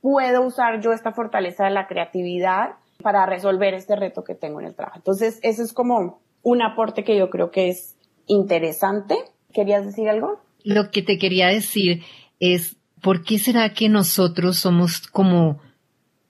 puedo 0.00 0.42
usar 0.42 0.80
yo 0.80 0.92
esta 0.92 1.12
fortaleza 1.12 1.64
de 1.64 1.70
la 1.70 1.86
creatividad 1.86 2.70
para 3.02 3.26
resolver 3.26 3.74
este 3.74 3.96
reto 3.96 4.24
que 4.24 4.34
tengo 4.34 4.60
en 4.60 4.66
el 4.66 4.74
trabajo. 4.74 4.98
Entonces, 4.98 5.38
eso 5.42 5.62
es 5.62 5.72
como 5.72 6.20
un 6.42 6.62
aporte 6.62 7.04
que 7.04 7.16
yo 7.16 7.30
creo 7.30 7.50
que 7.50 7.68
es 7.68 7.96
interesante. 8.26 9.16
¿Querías 9.52 9.84
decir 9.84 10.08
algo? 10.08 10.40
Lo 10.64 10.90
que 10.90 11.02
te 11.02 11.18
quería 11.18 11.48
decir 11.48 12.02
es, 12.38 12.76
¿por 13.02 13.24
qué 13.24 13.38
será 13.38 13.72
que 13.72 13.88
nosotros 13.88 14.58
somos 14.58 15.06
como 15.08 15.60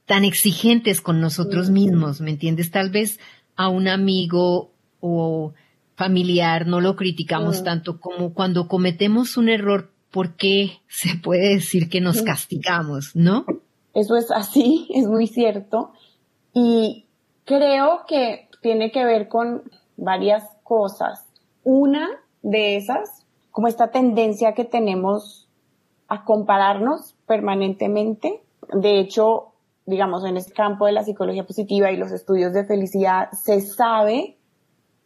tan 0.07 0.25
exigentes 0.25 1.01
con 1.01 1.21
nosotros 1.21 1.71
mismos? 1.71 2.21
¿Me 2.21 2.31
entiendes? 2.31 2.71
Tal 2.71 2.91
vez 2.91 3.19
a 3.57 3.69
un 3.69 3.89
amigo 3.89 4.73
o 5.01 5.53
familiar 5.97 6.67
no 6.67 6.81
lo 6.81 6.97
criticamos 6.97 7.61
Mm. 7.61 7.65
tanto 7.65 8.01
como 8.01 8.33
cuando 8.33 8.69
cometemos 8.69 9.37
un 9.37 9.49
error, 9.49 9.91
¿por 10.11 10.35
qué 10.35 10.79
se 10.89 11.17
puede 11.17 11.55
decir 11.55 11.89
que 11.89 12.01
nos 12.01 12.23
castigamos, 12.23 13.15
no? 13.15 13.45
Eso 13.95 14.17
es 14.17 14.31
así, 14.31 14.89
es 14.95 15.07
muy 15.07 15.27
cierto. 15.27 15.93
Y 16.53 17.07
creo 17.45 18.05
que 18.07 18.49
tiene 18.63 18.91
que 18.91 19.05
ver 19.05 19.29
con 19.29 19.63
varias 19.97 20.45
cosas. 20.63 21.27
Una 21.65 22.09
de 22.43 22.77
esas, 22.77 23.27
como 23.51 23.69
esta 23.69 23.91
tendencia 23.91 24.55
que 24.55 24.65
tenemos 24.65 25.49
a 26.09 26.25
compararnos 26.25 27.15
permanentemente. 27.27 28.43
De 28.73 28.99
hecho, 28.99 29.53
digamos, 29.87 30.25
en 30.25 30.37
este 30.37 30.53
campo 30.53 30.87
de 30.87 30.93
la 30.93 31.05
psicología 31.05 31.45
positiva 31.45 31.91
y 31.91 31.97
los 31.97 32.13
estudios 32.13 32.53
de 32.53 32.65
felicidad, 32.65 33.31
se 33.33 33.61
sabe 33.61 34.37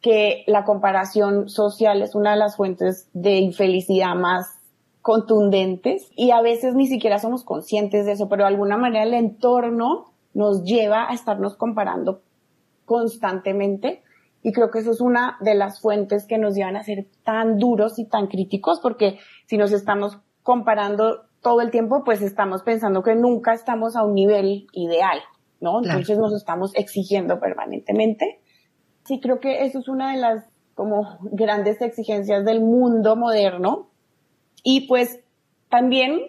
que 0.00 0.44
la 0.46 0.64
comparación 0.64 1.48
social 1.48 2.02
es 2.02 2.14
una 2.14 2.32
de 2.32 2.36
las 2.36 2.56
fuentes 2.56 3.08
de 3.14 3.38
infelicidad 3.38 4.14
más 4.14 4.63
contundentes 5.04 6.10
y 6.16 6.30
a 6.30 6.40
veces 6.40 6.74
ni 6.74 6.86
siquiera 6.86 7.18
somos 7.18 7.44
conscientes 7.44 8.06
de 8.06 8.12
eso, 8.12 8.30
pero 8.30 8.44
de 8.44 8.48
alguna 8.48 8.78
manera 8.78 9.04
el 9.04 9.12
entorno 9.12 10.14
nos 10.32 10.64
lleva 10.64 11.10
a 11.10 11.12
estarnos 11.12 11.56
comparando 11.56 12.22
constantemente 12.86 14.02
y 14.42 14.52
creo 14.52 14.70
que 14.70 14.78
eso 14.78 14.92
es 14.92 15.02
una 15.02 15.36
de 15.42 15.56
las 15.56 15.82
fuentes 15.82 16.26
que 16.26 16.38
nos 16.38 16.54
llevan 16.54 16.76
a 16.76 16.82
ser 16.82 17.06
tan 17.22 17.58
duros 17.58 17.98
y 17.98 18.06
tan 18.06 18.28
críticos 18.28 18.80
porque 18.80 19.18
si 19.44 19.58
nos 19.58 19.72
estamos 19.72 20.20
comparando 20.42 21.26
todo 21.42 21.60
el 21.60 21.70
tiempo, 21.70 22.02
pues 22.02 22.22
estamos 22.22 22.62
pensando 22.62 23.02
que 23.02 23.14
nunca 23.14 23.52
estamos 23.52 23.96
a 23.96 24.04
un 24.04 24.14
nivel 24.14 24.68
ideal, 24.72 25.18
¿no? 25.60 25.82
Claro. 25.82 25.98
Entonces 25.98 26.16
nos 26.16 26.32
estamos 26.32 26.74
exigiendo 26.76 27.40
permanentemente. 27.40 28.40
Sí, 29.04 29.20
creo 29.20 29.38
que 29.38 29.66
eso 29.66 29.80
es 29.80 29.88
una 29.88 30.12
de 30.12 30.18
las 30.18 30.46
como 30.74 31.18
grandes 31.20 31.82
exigencias 31.82 32.46
del 32.46 32.62
mundo 32.62 33.16
moderno. 33.16 33.90
Y 34.64 34.88
pues 34.88 35.20
también 35.68 36.20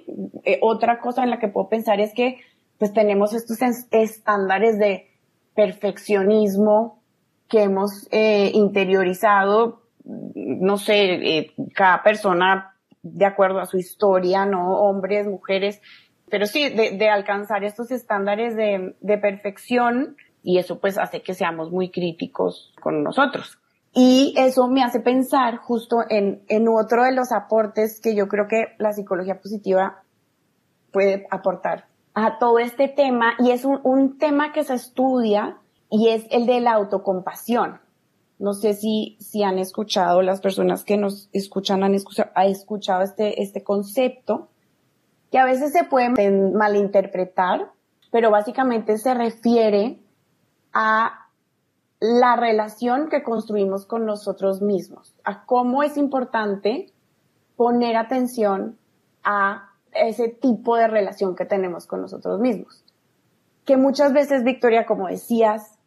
eh, 0.44 0.60
otra 0.62 1.00
cosa 1.00 1.24
en 1.24 1.32
la 1.32 1.40
que 1.40 1.48
puedo 1.48 1.70
pensar 1.70 2.00
es 2.00 2.14
que 2.14 2.40
pues 2.78 2.94
tenemos 2.94 3.34
estos 3.34 3.62
es- 3.64 3.88
estándares 3.92 4.78
de 4.78 5.08
perfeccionismo 5.56 7.02
que 7.48 7.64
hemos 7.64 8.08
eh, 8.12 8.52
interiorizado, 8.54 9.82
no 10.04 10.78
sé, 10.78 11.38
eh, 11.38 11.52
cada 11.74 12.04
persona 12.04 12.76
de 13.04 13.26
acuerdo 13.26 13.60
a 13.60 13.66
su 13.66 13.78
historia, 13.78 14.46
¿no? 14.46 14.72
Hombres, 14.80 15.28
mujeres, 15.28 15.82
pero 16.30 16.48
sí, 16.48 16.70
de, 16.70 16.92
de 16.98 17.10
alcanzar 17.10 17.64
estos 17.64 17.92
estándares 17.92 18.56
de, 18.56 18.96
de 19.00 19.18
perfección 19.20 20.18
y 20.44 20.58
eso 20.58 20.80
pues 20.80 20.98
hace 20.98 21.22
que 21.22 21.34
seamos 21.36 21.72
muy 21.72 21.90
críticos 21.92 22.74
con 22.82 23.04
nosotros. 23.04 23.60
Y 23.98 24.34
eso 24.38 24.68
me 24.68 24.84
hace 24.84 25.00
pensar 25.00 25.56
justo 25.56 26.00
en, 26.10 26.44
en 26.50 26.68
otro 26.68 27.06
de 27.06 27.14
los 27.14 27.32
aportes 27.32 28.02
que 28.02 28.14
yo 28.14 28.28
creo 28.28 28.46
que 28.48 28.76
la 28.78 28.92
psicología 28.92 29.40
positiva 29.40 30.04
puede 30.92 31.26
aportar 31.32 31.86
a 32.14 32.38
todo 32.38 32.60
este 32.60 32.90
tema 32.90 33.36
y 33.40 33.52
es 33.52 33.64
un, 33.64 33.80
un 33.84 34.18
tema 34.18 34.52
que 34.52 34.66
se 34.66 34.74
estudia 34.74 35.58
y 35.90 36.10
es 36.10 36.26
el 36.30 36.46
de 36.46 36.60
la 36.60 36.74
autocompasión. 36.74 37.80
No 38.38 38.54
sé 38.54 38.74
si, 38.74 39.16
si 39.22 39.44
han 39.44 39.60
escuchado, 39.60 40.22
las 40.22 40.42
personas 40.42 40.84
que 40.84 40.98
nos 40.98 41.30
escuchan 41.32 41.84
han 41.84 41.96
escuchado, 41.96 42.32
ha 42.36 42.46
escuchado 42.48 43.02
este, 43.02 43.42
este 43.42 43.64
concepto, 43.64 44.50
que 45.32 45.38
a 45.38 45.46
veces 45.46 45.72
se 45.72 45.86
puede 45.86 46.10
malinterpretar, 46.52 47.72
pero 48.12 48.30
básicamente 48.30 48.98
se 48.98 49.14
refiere 49.14 50.00
a 50.74 51.25
la 52.00 52.36
relación 52.36 53.10
que 53.10 53.24
construimos 53.24 53.86
con 53.86 54.06
nosotros 54.06 54.62
mismos, 54.62 55.16
a 55.24 55.46
cómo 55.46 55.84
es 55.84 55.98
importante 55.98 56.92
poner 57.56 57.96
atención 57.96 58.78
a 59.24 59.70
ese 59.94 60.28
tipo 60.28 60.76
de 60.76 60.88
relación 60.88 61.36
que 61.36 61.46
tenemos 61.46 61.88
con 61.88 62.02
nosotros 62.02 62.40
mismos. 62.40 62.84
Que 63.64 63.78
muchas 63.78 64.14
veces, 64.14 64.44
Victoria, 64.44 64.86
como 64.86 65.08
decías, 65.08 65.80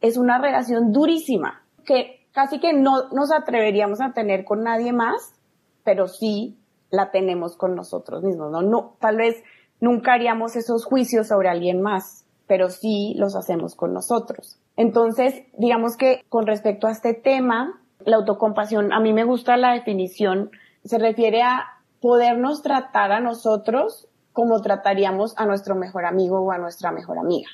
es 0.00 0.16
una 0.16 0.38
relación 0.38 0.92
durísima, 0.92 1.62
que 1.84 2.26
casi 2.32 2.60
que 2.60 2.72
no 2.72 3.08
nos 3.10 3.32
atreveríamos 3.32 4.00
a 4.00 4.12
tener 4.12 4.44
con 4.44 4.62
nadie 4.62 4.92
más, 4.92 5.34
pero 5.82 6.08
sí 6.08 6.58
la 6.90 7.10
tenemos 7.10 7.56
con 7.56 7.74
nosotros 7.74 8.22
mismos, 8.22 8.52
¿no? 8.52 8.62
no 8.62 8.96
tal 9.00 9.16
vez 9.16 9.42
nunca 9.80 10.12
haríamos 10.12 10.56
esos 10.56 10.84
juicios 10.84 11.28
sobre 11.28 11.48
alguien 11.48 11.80
más, 11.80 12.24
pero 12.46 12.68
sí 12.70 13.14
los 13.16 13.34
hacemos 13.34 13.74
con 13.74 13.92
nosotros. 13.92 14.60
Entonces, 14.76 15.42
digamos 15.56 15.96
que 15.96 16.22
con 16.28 16.46
respecto 16.46 16.86
a 16.86 16.90
este 16.90 17.14
tema, 17.14 17.80
la 18.00 18.16
autocompasión, 18.16 18.92
a 18.92 19.00
mí 19.00 19.12
me 19.12 19.24
gusta 19.24 19.56
la 19.56 19.72
definición, 19.72 20.50
se 20.84 20.98
refiere 20.98 21.42
a 21.42 21.64
podernos 22.00 22.62
tratar 22.62 23.12
a 23.12 23.20
nosotros 23.20 24.08
como 24.32 24.60
trataríamos 24.60 25.34
a 25.38 25.46
nuestro 25.46 25.76
mejor 25.76 26.04
amigo 26.04 26.40
o 26.40 26.50
a 26.50 26.58
nuestra 26.58 26.90
mejor 26.90 27.18
amiga. 27.18 27.48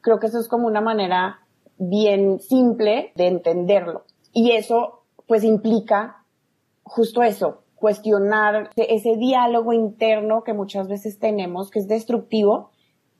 Creo 0.00 0.18
que 0.18 0.26
eso 0.26 0.40
es 0.40 0.48
como 0.48 0.66
una 0.66 0.80
manera 0.80 1.40
bien 1.78 2.40
simple 2.40 3.12
de 3.14 3.28
entenderlo. 3.28 4.04
Y 4.32 4.52
eso 4.52 5.04
pues 5.26 5.44
implica 5.44 6.24
justo 6.82 7.22
eso, 7.22 7.62
cuestionar 7.76 8.70
ese 8.76 9.16
diálogo 9.16 9.72
interno 9.72 10.42
que 10.42 10.54
muchas 10.54 10.88
veces 10.88 11.18
tenemos, 11.18 11.70
que 11.70 11.78
es 11.78 11.86
destructivo 11.88 12.70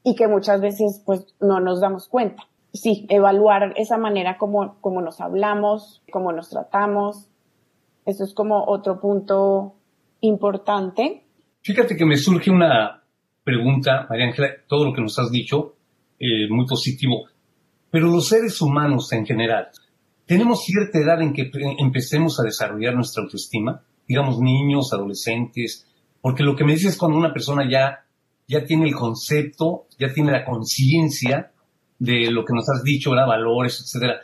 y 0.02 0.16
que 0.16 0.26
muchas 0.26 0.60
veces 0.60 1.02
pues 1.04 1.26
no 1.40 1.60
nos 1.60 1.80
damos 1.80 2.08
cuenta. 2.08 2.42
Sí, 2.72 3.06
evaluar 3.08 3.72
esa 3.76 3.96
manera 3.96 4.36
como, 4.36 4.78
como 4.80 5.00
nos 5.00 5.20
hablamos, 5.20 6.02
como 6.12 6.32
nos 6.32 6.50
tratamos. 6.50 7.28
Eso 8.04 8.24
es 8.24 8.34
como 8.34 8.64
otro 8.66 9.00
punto 9.00 9.74
importante. 10.20 11.24
Fíjate 11.62 11.96
que 11.96 12.04
me 12.04 12.16
surge 12.16 12.50
una 12.50 13.02
pregunta, 13.42 14.06
María 14.08 14.26
Ángela, 14.26 14.48
todo 14.66 14.84
lo 14.84 14.92
que 14.92 15.00
nos 15.00 15.18
has 15.18 15.30
dicho, 15.30 15.76
eh, 16.18 16.48
muy 16.50 16.66
positivo, 16.66 17.28
pero 17.90 18.08
los 18.08 18.28
seres 18.28 18.60
humanos 18.60 19.12
en 19.12 19.24
general, 19.24 19.68
¿tenemos 20.26 20.64
cierta 20.64 20.98
edad 20.98 21.22
en 21.22 21.32
que 21.32 21.50
empecemos 21.78 22.38
a 22.38 22.44
desarrollar 22.44 22.94
nuestra 22.94 23.22
autoestima? 23.22 23.82
Digamos 24.06 24.38
niños, 24.40 24.92
adolescentes, 24.92 25.86
porque 26.20 26.42
lo 26.42 26.56
que 26.56 26.64
me 26.64 26.72
dices 26.72 26.92
es 26.92 26.98
cuando 26.98 27.18
una 27.18 27.32
persona 27.32 27.68
ya, 27.70 28.04
ya 28.46 28.64
tiene 28.64 28.88
el 28.88 28.94
concepto, 28.94 29.86
ya 29.98 30.12
tiene 30.12 30.32
la 30.32 30.44
conciencia 30.44 31.52
de 31.98 32.30
lo 32.30 32.44
que 32.44 32.54
nos 32.54 32.68
has 32.68 32.82
dicho, 32.82 33.10
¿verdad? 33.10 33.26
valores, 33.26 33.80
etcétera. 33.80 34.20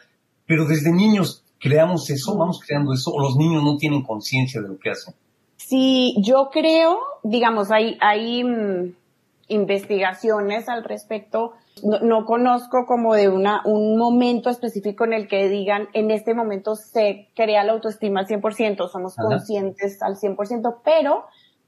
Pero 0.46 0.66
desde 0.66 0.92
niños 0.92 1.44
creamos 1.60 2.10
eso, 2.10 2.36
vamos 2.36 2.60
creando 2.60 2.92
eso, 2.92 3.10
o 3.10 3.20
los 3.20 3.36
niños 3.36 3.62
no 3.62 3.76
tienen 3.76 4.02
conciencia 4.02 4.60
de 4.60 4.68
lo 4.68 4.78
que 4.78 4.90
hacen. 4.90 5.14
Sí, 5.56 6.14
yo 6.22 6.50
creo, 6.52 6.98
digamos, 7.22 7.70
hay, 7.70 7.96
hay 8.00 8.44
mm, 8.44 8.94
investigaciones 9.48 10.68
al 10.68 10.84
respecto. 10.84 11.52
No, 11.82 12.00
no, 12.00 12.24
conozco 12.26 12.84
como 12.86 13.14
de 13.14 13.28
una, 13.28 13.62
un 13.64 13.96
momento 13.96 14.50
específico 14.50 15.04
en 15.04 15.14
el 15.14 15.26
que 15.26 15.48
digan, 15.48 15.88
en 15.94 16.10
este 16.10 16.34
momento 16.34 16.76
se 16.76 17.28
crea 17.34 17.64
la 17.64 17.72
autoestima 17.72 18.20
al 18.20 18.26
100%, 18.26 18.88
somos 18.88 19.18
Ajá. 19.18 19.28
conscientes 19.28 20.02
al 20.02 20.16
100%, 20.16 20.76
pero 20.84 21.24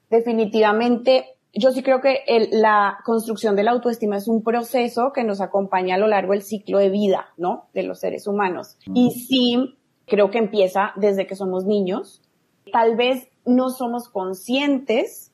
definitivamente 0.09 1.36
yo 1.59 1.71
sí 1.71 1.83
creo 1.83 2.01
que 2.01 2.19
el- 2.27 2.49
la 2.51 2.97
construcción 3.05 3.55
de 3.55 3.63
la 3.63 3.71
autoestima 3.71 4.17
es 4.17 4.27
un 4.27 4.43
proceso 4.43 5.11
que 5.13 5.23
nos 5.23 5.41
acompaña 5.41 5.95
a 5.95 5.97
lo 5.97 6.07
largo 6.07 6.33
del 6.33 6.41
ciclo 6.41 6.79
de 6.79 6.89
vida, 6.89 7.27
¿no? 7.37 7.67
De 7.73 7.83
los 7.83 7.99
seres 7.99 8.27
humanos. 8.27 8.77
Y 8.93 9.11
sí, 9.11 9.77
creo 10.05 10.29
que 10.31 10.37
empieza 10.37 10.91
desde 10.95 11.27
que 11.27 11.35
somos 11.35 11.65
niños. 11.65 12.21
Tal 12.71 12.95
vez 12.95 13.29
no 13.45 13.69
somos 13.69 14.09
conscientes 14.09 15.31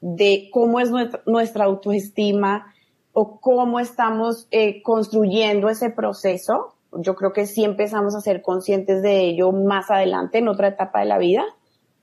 de 0.00 0.48
cómo 0.52 0.80
es 0.80 0.90
nuestra, 0.90 1.22
nuestra 1.26 1.64
autoestima 1.64 2.72
o 3.12 3.40
cómo 3.40 3.80
estamos 3.80 4.46
eh, 4.50 4.80
construyendo 4.82 5.68
ese 5.68 5.90
proceso. 5.90 6.74
Yo 6.92 7.14
creo 7.16 7.32
que 7.32 7.46
sí 7.46 7.64
empezamos 7.64 8.14
a 8.14 8.20
ser 8.20 8.42
conscientes 8.42 9.02
de 9.02 9.22
ello 9.26 9.50
más 9.52 9.90
adelante, 9.90 10.38
en 10.38 10.48
otra 10.48 10.68
etapa 10.68 11.00
de 11.00 11.06
la 11.06 11.18
vida. 11.18 11.44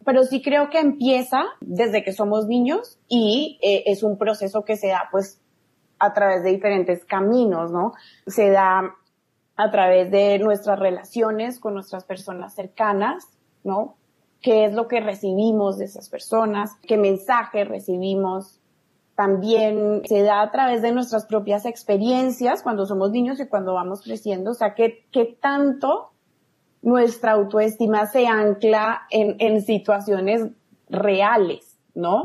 Pero 0.06 0.24
sí 0.24 0.42
creo 0.42 0.70
que 0.70 0.80
empieza 0.80 1.44
desde 1.60 2.04
que 2.04 2.14
somos 2.14 2.48
niños 2.48 3.00
y 3.08 3.60
eh, 3.62 3.84
es 3.88 4.04
un 4.04 4.18
proceso 4.18 4.64
que 4.64 4.78
se 4.78 4.88
da 4.88 5.10
pues 5.12 5.42
a 6.00 6.14
través 6.14 6.44
de 6.44 6.52
diferentes 6.52 7.04
caminos, 7.06 7.72
¿no? 7.72 7.94
Se 8.28 8.50
da 8.52 8.96
a 9.58 9.72
través 9.72 10.12
de 10.12 10.38
nuestras 10.40 10.80
relaciones 10.80 11.60
con 11.60 11.74
nuestras 11.74 12.04
personas 12.04 12.54
cercanas, 12.54 13.28
¿no? 13.64 13.96
qué 14.46 14.66
es 14.66 14.74
lo 14.74 14.88
que 14.88 15.00
recibimos 15.00 15.80
de 15.80 15.86
esas 15.86 16.08
personas, 16.08 16.76
qué 16.88 16.98
mensaje 16.98 17.66
recibimos. 17.66 18.60
También 19.16 20.04
se 20.06 20.22
da 20.22 20.44
a 20.44 20.52
través 20.52 20.84
de 20.84 20.92
nuestras 20.92 21.26
propias 21.26 21.66
experiencias 21.66 22.62
cuando 22.62 22.86
somos 22.86 23.10
niños 23.10 23.40
y 23.40 23.48
cuando 23.48 23.74
vamos 23.74 24.04
creciendo. 24.04 24.52
O 24.52 24.54
sea, 24.54 24.76
qué, 24.76 25.08
qué 25.12 25.36
tanto 25.42 26.12
nuestra 26.86 27.32
autoestima 27.32 28.06
se 28.06 28.28
ancla 28.28 29.02
en, 29.10 29.36
en 29.40 29.62
situaciones 29.62 30.52
reales, 30.88 31.78
¿no? 31.96 32.24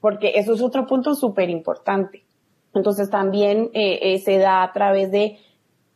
Porque 0.00 0.32
eso 0.36 0.54
es 0.54 0.62
otro 0.62 0.86
punto 0.86 1.14
súper 1.14 1.50
importante. 1.50 2.24
Entonces 2.74 3.10
también 3.10 3.68
eh, 3.74 4.14
eh, 4.14 4.18
se 4.20 4.38
da 4.38 4.62
a 4.62 4.72
través 4.72 5.12
de 5.12 5.36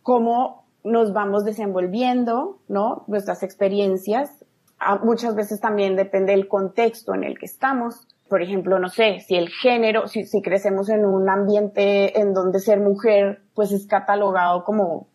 cómo 0.03 0.67
nos 0.85 1.15
vamos 1.15 1.47
desenvolviendo, 1.47 2.59
¿no? 2.69 3.05
Nuestras 3.07 3.43
experiencias. 3.43 4.45
Ah, 4.79 5.01
muchas 5.03 5.35
veces 5.35 5.59
también 5.59 5.97
depende 5.97 6.33
del 6.33 6.49
contexto 6.49 7.15
en 7.15 7.25
el 7.25 7.39
que 7.39 7.47
estamos. 7.47 8.07
Por 8.29 8.43
ejemplo, 8.43 8.79
no 8.79 8.91
sé, 8.91 9.21
si 9.21 9.35
el 9.35 9.49
género, 9.49 10.09
si, 10.09 10.27
si 10.27 10.43
crecemos 10.43 10.91
en 10.91 11.07
un 11.07 11.31
ambiente 11.31 12.21
en 12.21 12.35
donde 12.35 12.61
ser 12.61 12.81
mujer, 12.81 13.41
pues 13.55 13.73
es 13.73 13.87
catalogado 13.87 14.63
como, 14.65 15.09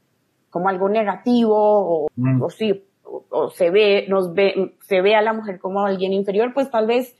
como 0.52 0.70
algo 0.70 0.88
negativo 0.90 1.56
o, 1.58 2.08
mm. 2.16 2.42
o 2.44 2.50
sí, 2.52 2.84
o, 3.04 3.50
se 3.50 3.72
ve, 3.72 4.06
nos 4.08 4.34
ve, 4.34 4.76
se 4.82 5.02
ve 5.02 5.16
a 5.16 5.22
la 5.22 5.34
mujer 5.34 5.60
como 5.60 5.84
alguien 5.84 6.14
inferior, 6.14 6.54
pues 6.54 6.70
tal 6.70 6.86
vez, 6.86 7.18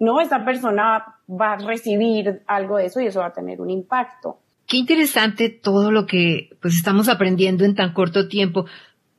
no, 0.00 0.20
esa 0.20 0.44
persona 0.44 1.20
va 1.28 1.52
a 1.52 1.56
recibir 1.58 2.42
algo 2.46 2.78
de 2.78 2.86
eso 2.86 3.00
y 3.00 3.06
eso 3.06 3.20
va 3.20 3.26
a 3.26 3.32
tener 3.32 3.60
un 3.60 3.70
impacto. 3.70 4.38
Qué 4.66 4.78
interesante 4.78 5.48
todo 5.48 5.92
lo 5.92 6.06
que 6.06 6.50
pues 6.60 6.74
estamos 6.74 7.08
aprendiendo 7.08 7.64
en 7.64 7.76
tan 7.76 7.92
corto 7.92 8.26
tiempo. 8.26 8.66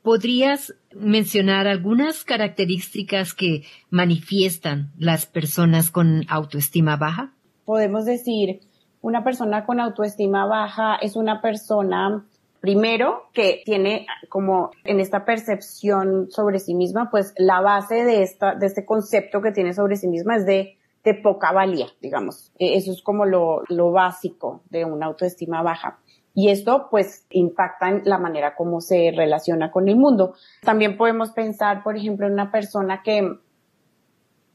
¿Podrías 0.02 0.74
mencionar 0.94 1.66
algunas 1.66 2.24
características 2.24 3.34
que 3.34 3.62
manifiestan 3.90 4.92
las 4.98 5.26
personas 5.26 5.90
con 5.90 6.22
autoestima 6.28 6.96
baja? 6.96 7.32
Podemos 7.64 8.04
decir, 8.04 8.60
una 9.00 9.24
persona 9.24 9.64
con 9.64 9.80
autoestima 9.80 10.46
baja 10.46 10.96
es 10.96 11.16
una 11.16 11.40
persona, 11.40 12.26
primero, 12.60 13.24
que 13.32 13.62
tiene 13.64 14.06
como 14.28 14.70
en 14.84 15.00
esta 15.00 15.24
percepción 15.24 16.30
sobre 16.30 16.58
sí 16.58 16.74
misma, 16.74 17.10
pues 17.10 17.34
la 17.36 17.60
base 17.60 18.04
de 18.04 18.22
esta, 18.22 18.54
de 18.54 18.66
este 18.66 18.84
concepto 18.84 19.40
que 19.40 19.52
tiene 19.52 19.72
sobre 19.74 19.96
sí 19.96 20.08
misma 20.08 20.36
es 20.36 20.46
de 20.46 20.78
poca 21.14 21.52
valía, 21.52 21.86
digamos. 22.00 22.52
E, 22.58 22.76
eso 22.76 22.92
es 22.92 23.02
como 23.02 23.24
lo, 23.24 23.62
lo 23.68 23.90
básico 23.90 24.62
de 24.70 24.84
una 24.84 25.06
autoestima 25.06 25.62
baja. 25.62 25.98
Y 26.34 26.50
esto 26.50 26.86
pues 26.90 27.26
impacta 27.30 27.88
en 27.88 28.02
la 28.04 28.18
manera 28.18 28.54
como 28.54 28.80
se 28.80 29.12
relaciona 29.14 29.70
con 29.70 29.88
el 29.88 29.96
mundo. 29.96 30.34
También 30.62 30.96
podemos 30.96 31.30
pensar, 31.32 31.82
por 31.82 31.96
ejemplo, 31.96 32.26
en 32.26 32.34
una 32.34 32.52
persona 32.52 33.02
que 33.02 33.38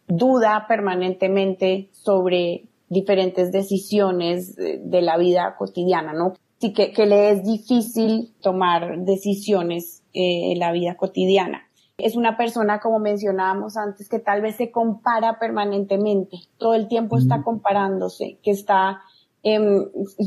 duda 0.08 0.66
permanentemente 0.68 1.90
sobre 1.92 2.66
diferentes 2.88 3.52
decisiones 3.52 4.56
de 4.56 5.02
la 5.02 5.18
vida 5.18 5.56
cotidiana, 5.58 6.14
¿no? 6.14 6.34
Sí 6.64 6.72
que, 6.72 6.94
que 6.94 7.06
le 7.06 7.32
es 7.32 7.44
difícil 7.44 8.34
tomar 8.42 9.00
decisiones 9.00 10.02
eh, 10.14 10.54
en 10.54 10.60
la 10.60 10.72
vida 10.72 10.96
cotidiana. 10.96 11.64
Es 11.98 12.16
una 12.16 12.38
persona, 12.38 12.80
como 12.80 13.00
mencionábamos 13.00 13.76
antes, 13.76 14.08
que 14.08 14.20
tal 14.20 14.42
vez 14.42 14.56
se 14.56 14.72
compara 14.72 15.40
permanentemente, 15.40 16.38
todo 16.58 16.74
el 16.76 16.88
tiempo 16.88 17.18
está 17.18 17.44
comparándose, 17.44 18.38
que 18.42 18.52
está, 18.52 19.02
eh, 19.44 19.60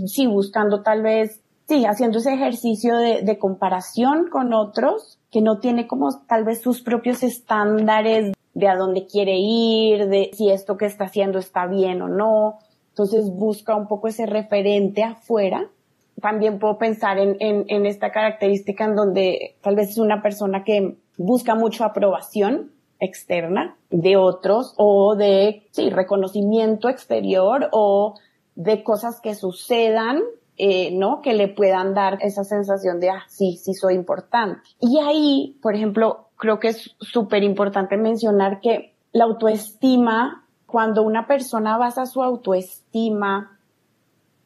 sí, 0.05 0.27
buscando 0.27 0.83
tal 0.83 1.01
vez, 1.01 1.41
sí, 1.67 1.87
haciendo 1.87 2.19
ese 2.19 2.35
ejercicio 2.35 2.99
de, 2.99 3.23
de 3.23 3.39
comparación 3.39 4.29
con 4.29 4.53
otros, 4.53 5.19
que 5.31 5.41
no 5.41 5.59
tiene 5.59 5.87
como 5.87 6.21
tal 6.27 6.45
vez 6.45 6.61
sus 6.61 6.83
propios 6.83 7.23
estándares 7.23 8.35
de 8.53 8.69
a 8.69 8.77
dónde 8.77 9.07
quiere 9.07 9.39
ir, 9.39 10.09
de 10.09 10.33
si 10.35 10.51
esto 10.51 10.77
que 10.77 10.85
está 10.85 11.05
haciendo 11.05 11.39
está 11.39 11.67
bien 11.67 12.03
o 12.03 12.09
no. 12.09 12.59
Entonces 12.91 13.31
busca 13.31 13.75
un 13.75 13.89
poco 13.89 14.09
ese 14.09 14.27
referente 14.27 15.03
afuera. 15.03 15.71
También 16.21 16.59
puedo 16.59 16.79
pensar 16.79 17.19
en, 17.19 17.37
en, 17.41 17.65
en 17.69 17.87
esta 17.87 18.11
característica 18.11 18.85
en 18.85 18.97
donde 18.97 19.57
tal 19.63 19.77
vez 19.77 19.91
es 19.91 19.99
una 19.99 20.23
persona 20.23 20.65
que 20.65 20.97
busca 21.17 21.55
mucho 21.55 21.85
aprobación 21.85 22.73
externa 23.01 23.77
de 23.91 24.17
otros 24.17 24.75
o 24.77 25.15
de, 25.17 25.67
sí, 25.73 25.91
reconocimiento 25.91 26.89
exterior 26.89 27.69
o 27.73 28.15
de 28.55 28.83
cosas 28.83 29.21
que 29.21 29.35
sucedan, 29.35 30.23
eh, 30.57 30.91
¿no? 30.93 31.21
Que 31.21 31.35
le 31.35 31.49
puedan 31.49 31.95
dar 31.95 32.19
esa 32.23 32.45
sensación 32.45 33.01
de, 33.01 33.11
ah, 33.11 33.25
sí, 33.29 33.59
sí 33.63 33.75
soy 33.75 33.95
importante. 33.95 34.61
Y 34.81 34.99
ahí, 34.99 35.59
por 35.63 35.75
ejemplo, 35.75 36.29
creo 36.37 36.59
que 36.59 36.69
es 36.69 36.97
súper 37.01 37.43
importante 37.43 37.97
mencionar 37.97 38.61
que 38.61 38.95
la 39.13 39.25
autoestima, 39.25 40.47
cuando 40.67 41.03
una 41.03 41.27
persona 41.27 41.77
basa 41.77 42.07
su 42.07 42.23
autoestima 42.23 43.56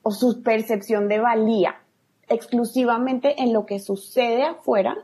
o 0.02 0.10
su 0.10 0.42
percepción 0.42 1.08
de 1.08 1.20
valía 1.20 1.76
exclusivamente 2.28 3.42
en 3.42 3.52
lo 3.52 3.66
que 3.66 3.80
sucede 3.80 4.44
afuera, 4.44 4.96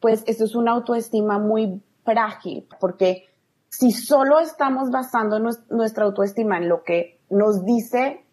pues 0.00 0.22
eso 0.26 0.44
es 0.44 0.54
una 0.54 0.72
autoestima 0.72 1.38
muy 1.38 1.82
frágil, 2.04 2.66
porque 2.78 3.24
si 3.68 3.90
solo 3.90 4.38
estamos 4.38 4.90
basando 4.90 5.38
nuestra 5.38 6.04
autoestima 6.04 6.58
en 6.58 6.68
lo 6.68 6.84
que 6.84 7.18
nos 7.30 7.64
dice 7.64 8.24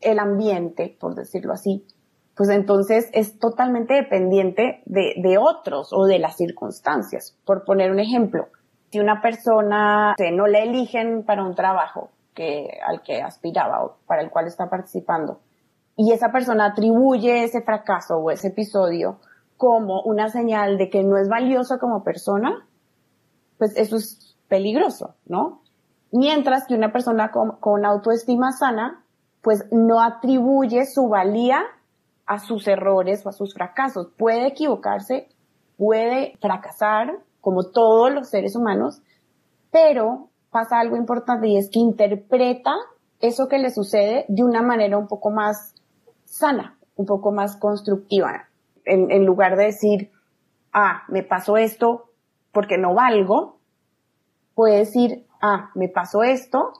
el 0.00 0.18
ambiente, 0.18 0.96
por 0.98 1.14
decirlo 1.14 1.52
así, 1.52 1.86
pues 2.34 2.50
entonces 2.50 3.08
es 3.12 3.38
totalmente 3.38 3.94
dependiente 3.94 4.82
de, 4.84 5.38
otros 5.38 5.92
o 5.92 6.04
de 6.04 6.18
las 6.18 6.36
circunstancias. 6.36 7.38
Por 7.46 7.64
poner 7.64 7.90
un 7.90 7.98
ejemplo, 7.98 8.48
si 8.90 8.98
una 8.98 9.22
persona 9.22 10.14
no 10.32 10.46
le 10.46 10.62
eligen 10.64 11.24
para 11.24 11.44
un 11.44 11.54
trabajo 11.54 12.10
que, 12.36 12.78
al 12.86 13.02
que 13.02 13.20
aspiraba 13.20 13.82
o 13.84 13.96
para 14.06 14.22
el 14.22 14.30
cual 14.30 14.46
está 14.46 14.70
participando, 14.70 15.40
y 15.96 16.12
esa 16.12 16.30
persona 16.30 16.66
atribuye 16.66 17.42
ese 17.42 17.62
fracaso 17.62 18.18
o 18.18 18.30
ese 18.30 18.48
episodio 18.48 19.18
como 19.56 20.02
una 20.02 20.28
señal 20.28 20.76
de 20.76 20.90
que 20.90 21.02
no 21.02 21.16
es 21.16 21.28
valiosa 21.28 21.78
como 21.78 22.04
persona, 22.04 22.66
pues 23.58 23.74
eso 23.76 23.96
es 23.96 24.36
peligroso, 24.48 25.14
¿no? 25.24 25.62
Mientras 26.12 26.66
que 26.66 26.74
una 26.74 26.92
persona 26.92 27.30
con, 27.30 27.84
autoestima 27.84 28.52
sana, 28.52 29.02
pues 29.42 29.64
no 29.70 30.00
atribuye 30.02 30.84
su 30.84 31.08
valía 31.08 31.62
a 32.26 32.38
sus 32.38 32.68
errores 32.68 33.24
o 33.24 33.30
a 33.30 33.32
sus 33.32 33.54
fracasos. 33.54 34.08
Puede 34.16 34.48
equivocarse, 34.48 35.28
puede 35.78 36.36
fracasar, 36.40 37.18
como 37.40 37.64
todos 37.64 38.12
los 38.12 38.28
seres 38.28 38.56
humanos, 38.56 39.02
pero 39.70 40.28
pasa 40.56 40.80
algo 40.80 40.96
importante 40.96 41.48
y 41.48 41.58
es 41.58 41.68
que 41.70 41.80
interpreta 41.80 42.72
eso 43.20 43.46
que 43.46 43.58
le 43.58 43.68
sucede 43.68 44.24
de 44.28 44.42
una 44.42 44.62
manera 44.62 44.96
un 44.96 45.06
poco 45.06 45.30
más 45.30 45.74
sana, 46.24 46.78
un 46.94 47.04
poco 47.04 47.30
más 47.30 47.58
constructiva 47.58 48.48
en, 48.86 49.26
lugar 49.26 49.56
de 49.58 49.64
decir, 49.64 50.12
ah, 50.72 51.02
me 51.08 51.22
pasó 51.22 51.58
esto 51.58 52.04
porque 52.52 52.78
no 52.78 52.94
valgo, 52.94 53.58
puede 54.54 54.78
decir, 54.78 55.26
ah, 55.42 55.72
me 55.74 55.90
pasó 55.90 56.22
esto 56.22 56.72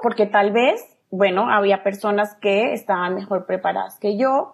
porque 0.00 0.26
tal 0.26 0.52
vez, 0.52 0.80
bueno, 1.10 1.50
había 1.50 1.82
personas 1.82 2.36
que 2.40 2.72
estaban 2.72 3.16
mejor 3.16 3.46
preparadas 3.46 3.98
que 3.98 4.16
yo, 4.16 4.52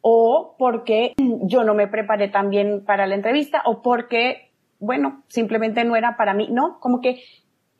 o 0.00 0.54
porque 0.58 1.12
yo 1.42 1.62
no 1.62 1.74
me 1.74 1.88
preparé 1.88 2.28
tan 2.28 2.48
bien 2.48 2.86
para 2.86 3.06
la 3.06 3.16
entrevista, 3.16 3.60
o 3.66 3.82
porque, 3.82 4.50
bueno, 4.78 5.22
simplemente 5.28 5.84
no 5.84 5.94
era 5.94 6.16
para 6.16 6.32
mí, 6.32 6.48
¿no? 6.50 6.80
Como 6.80 7.02
que 7.02 7.20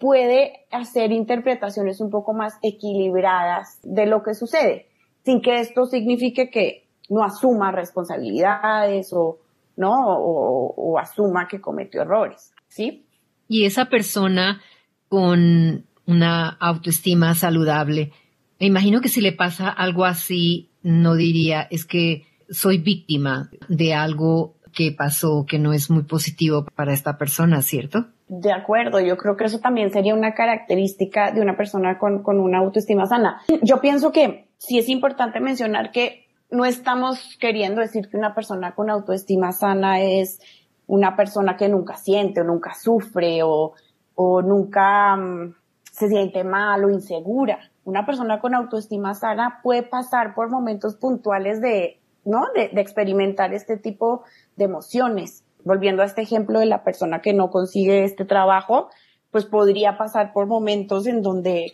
puede 0.04 0.66
hacer 0.70 1.12
interpretaciones 1.12 1.98
un 1.98 2.10
poco 2.10 2.34
más 2.34 2.58
equilibradas 2.60 3.78
de 3.82 4.04
lo 4.04 4.22
que 4.22 4.34
sucede, 4.34 4.86
sin 5.24 5.40
que 5.40 5.60
esto 5.60 5.86
signifique 5.86 6.50
que 6.50 6.84
no 7.08 7.24
asuma 7.24 7.72
responsabilidades 7.72 9.14
o, 9.14 9.38
¿no? 9.78 9.94
O, 10.06 10.98
asuma 10.98 11.48
que 11.48 11.62
cometió 11.62 12.02
errores, 12.02 12.52
¿sí? 12.68 13.06
Y 13.48 13.64
esa 13.64 13.86
persona 13.86 14.60
con 15.08 15.86
una 16.06 16.50
autoestima 16.50 17.34
saludable, 17.34 18.12
me 18.60 18.66
imagino 18.66 19.00
que 19.00 19.08
si 19.08 19.22
le 19.22 19.32
pasa 19.32 19.70
algo 19.70 20.04
así, 20.04 20.68
no 20.82 21.14
diría, 21.14 21.62
es 21.70 21.86
que 21.86 22.26
soy 22.50 22.76
víctima 22.76 23.48
de 23.70 23.94
algo 23.94 24.56
que 24.74 24.92
pasó 24.92 25.46
que 25.48 25.58
no 25.58 25.72
es 25.72 25.88
muy 25.88 26.02
positivo 26.02 26.66
para 26.74 26.92
esta 26.92 27.16
persona, 27.16 27.62
¿cierto? 27.62 28.08
De 28.40 28.52
acuerdo, 28.52 28.98
yo 29.00 29.16
creo 29.16 29.36
que 29.36 29.44
eso 29.44 29.60
también 29.60 29.92
sería 29.92 30.14
una 30.14 30.34
característica 30.34 31.30
de 31.30 31.40
una 31.40 31.56
persona 31.56 31.98
con, 31.98 32.22
con 32.22 32.40
una 32.40 32.58
autoestima 32.58 33.06
sana. 33.06 33.40
Yo 33.62 33.80
pienso 33.80 34.10
que 34.10 34.48
sí 34.58 34.78
es 34.78 34.88
importante 34.88 35.40
mencionar 35.40 35.92
que 35.92 36.24
no 36.50 36.64
estamos 36.64 37.36
queriendo 37.40 37.80
decir 37.80 38.08
que 38.08 38.16
una 38.16 38.34
persona 38.34 38.74
con 38.74 38.90
autoestima 38.90 39.52
sana 39.52 40.00
es 40.00 40.40
una 40.86 41.16
persona 41.16 41.56
que 41.56 41.68
nunca 41.68 41.96
siente 41.96 42.40
o 42.40 42.44
nunca 42.44 42.74
sufre 42.74 43.42
o, 43.44 43.74
o 44.14 44.42
nunca 44.42 45.16
mm, 45.16 45.54
se 45.92 46.08
siente 46.08 46.42
mal 46.42 46.84
o 46.84 46.90
insegura. 46.90 47.58
Una 47.84 48.04
persona 48.04 48.40
con 48.40 48.54
autoestima 48.54 49.14
sana 49.14 49.60
puede 49.62 49.84
pasar 49.84 50.34
por 50.34 50.50
momentos 50.50 50.96
puntuales 50.96 51.60
de, 51.60 52.00
¿no? 52.24 52.46
De, 52.54 52.70
de 52.70 52.80
experimentar 52.80 53.54
este 53.54 53.76
tipo 53.76 54.24
de 54.56 54.64
emociones. 54.64 55.44
Volviendo 55.64 56.02
a 56.02 56.06
este 56.06 56.22
ejemplo 56.22 56.60
de 56.60 56.66
la 56.66 56.84
persona 56.84 57.20
que 57.20 57.32
no 57.32 57.50
consigue 57.50 58.04
este 58.04 58.24
trabajo, 58.24 58.88
pues 59.30 59.46
podría 59.46 59.98
pasar 59.98 60.32
por 60.32 60.46
momentos 60.46 61.06
en 61.06 61.22
donde 61.22 61.72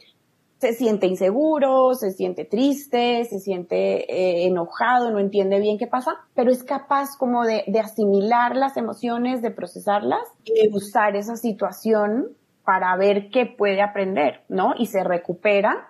se 0.61 0.74
siente 0.74 1.07
inseguro, 1.07 1.94
se 1.94 2.11
siente 2.11 2.44
triste, 2.44 3.24
se 3.24 3.38
siente 3.38 4.12
eh, 4.12 4.46
enojado, 4.46 5.11
no 5.11 5.18
entiende 5.18 5.59
bien 5.59 5.79
qué 5.79 5.87
pasa, 5.87 6.16
pero 6.35 6.50
es 6.50 6.62
capaz 6.62 7.16
como 7.18 7.44
de, 7.44 7.64
asimilar 7.83 8.57
las 8.57 8.76
emociones, 8.76 9.40
de 9.40 9.50
procesarlas 9.50 10.20
de 10.44 10.68
usar 10.72 11.16
esa 11.16 11.37
situación 11.37 12.29
para 12.64 12.94
ver 12.96 13.31
qué 13.31 13.46
puede 13.46 13.81
aprender, 13.81 14.42
¿no? 14.48 14.74
Y 14.79 14.87
se 14.87 15.03
recupera 15.03 15.88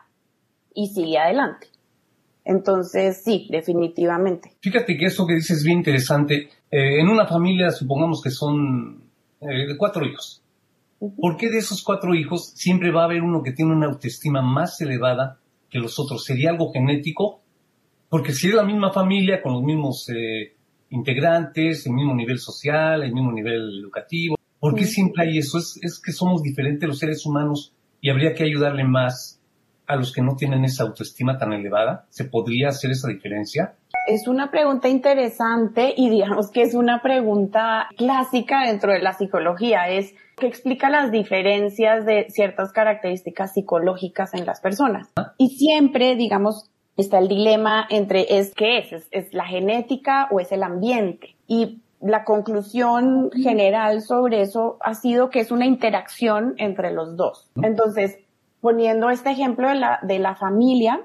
y 0.73 0.89
sigue 0.89 1.19
adelante. 1.19 1.67
Entonces, 2.44 3.22
sí, 3.22 3.48
definitivamente. 3.50 4.53
Fíjate 4.61 4.96
que 4.96 5.07
eso 5.07 5.26
que 5.26 5.35
dices 5.35 5.59
es 5.59 5.64
bien 5.64 5.79
interesante. 5.79 6.48
Eh, 6.70 7.00
en 7.00 7.09
una 7.09 7.26
familia, 7.26 7.70
supongamos 7.70 8.22
que 8.22 8.31
son 8.31 9.03
eh, 9.40 9.76
cuatro 9.76 10.07
hijos. 10.07 10.42
¿Por 10.98 11.37
qué 11.37 11.48
de 11.48 11.59
esos 11.59 11.83
cuatro 11.83 12.14
hijos 12.14 12.53
siempre 12.55 12.90
va 12.90 13.03
a 13.03 13.05
haber 13.07 13.22
uno 13.22 13.42
que 13.42 13.53
tiene 13.53 13.72
una 13.72 13.87
autoestima 13.87 14.42
más 14.42 14.81
elevada 14.81 15.38
que 15.70 15.79
los 15.79 15.98
otros? 15.98 16.24
¿Sería 16.24 16.50
algo 16.50 16.72
genético? 16.72 17.40
Porque 18.09 18.33
si 18.33 18.48
es 18.48 18.55
la 18.55 18.64
misma 18.64 18.92
familia, 18.92 19.40
con 19.40 19.55
los 19.55 19.62
mismos 19.62 20.09
eh, 20.11 20.55
integrantes, 20.90 21.87
el 21.87 21.94
mismo 21.94 22.14
nivel 22.14 22.38
social, 22.38 23.03
el 23.03 23.14
mismo 23.14 23.33
nivel 23.33 23.81
educativo, 23.81 24.37
¿por 24.59 24.74
qué 24.74 24.85
siempre 24.85 25.24
hay 25.24 25.38
eso? 25.38 25.59
Es, 25.59 25.79
es 25.81 26.00
que 26.00 26.12
somos 26.12 26.42
diferentes 26.42 26.87
los 26.87 26.98
seres 26.98 27.24
humanos 27.24 27.72
y 28.00 28.11
habría 28.11 28.35
que 28.35 28.44
ayudarle 28.44 28.85
más 28.85 29.39
a 29.90 29.96
los 29.96 30.12
que 30.12 30.22
no 30.22 30.37
tienen 30.37 30.64
esa 30.64 30.85
autoestima 30.85 31.37
tan 31.37 31.53
elevada? 31.53 32.07
¿Se 32.11 32.24
podría 32.24 32.68
hacer 32.68 32.92
esa 32.92 33.09
diferencia? 33.09 33.74
Es 34.07 34.29
una 34.29 34.50
pregunta 34.50 34.88
interesante 34.88 35.92
y 35.96 36.09
digamos 36.11 36.50
que 36.50 36.62
es 36.62 36.74
una 36.74 37.03
pregunta 37.03 37.88
clásica 37.96 38.66
dentro 38.66 38.92
de 38.92 39.00
la 39.00 39.14
psicología. 39.14 39.88
Es 39.88 40.14
que 40.37 40.46
explica 40.46 40.90
las 40.90 41.11
diferencias 41.11 42.07
de 42.07 42.26
ciertas 42.31 42.72
características 42.72 43.53
psicológicas 43.53 44.33
en 44.35 44.46
las 44.46 44.61
personas. 44.61 45.12
Y 45.38 45.48
siempre, 45.48 46.14
digamos, 46.14 46.70
está 46.96 47.18
el 47.18 47.29
dilema 47.29 47.87
entre 47.90 48.38
es 48.38 48.55
qué 48.55 48.79
es, 48.79 48.92
es, 48.92 49.09
es 49.11 49.35
la 49.35 49.44
genética 49.44 50.29
o 50.31 50.38
es 50.38 50.53
el 50.53 50.62
ambiente. 50.62 51.37
Y 51.48 51.83
la 52.00 52.24
conclusión 52.24 53.31
general 53.33 54.03
sobre 54.03 54.40
eso 54.42 54.79
ha 54.81 54.94
sido 54.94 55.31
que 55.31 55.40
es 55.40 55.50
una 55.50 55.66
interacción 55.66 56.55
entre 56.59 56.92
los 56.92 57.16
dos. 57.16 57.50
Entonces, 57.62 58.18
poniendo 58.61 59.11
este 59.11 59.31
ejemplo 59.31 59.68
de 59.68 59.77
la, 59.77 59.99
de 60.03 60.18
la 60.18 60.35
familia, 60.35 61.01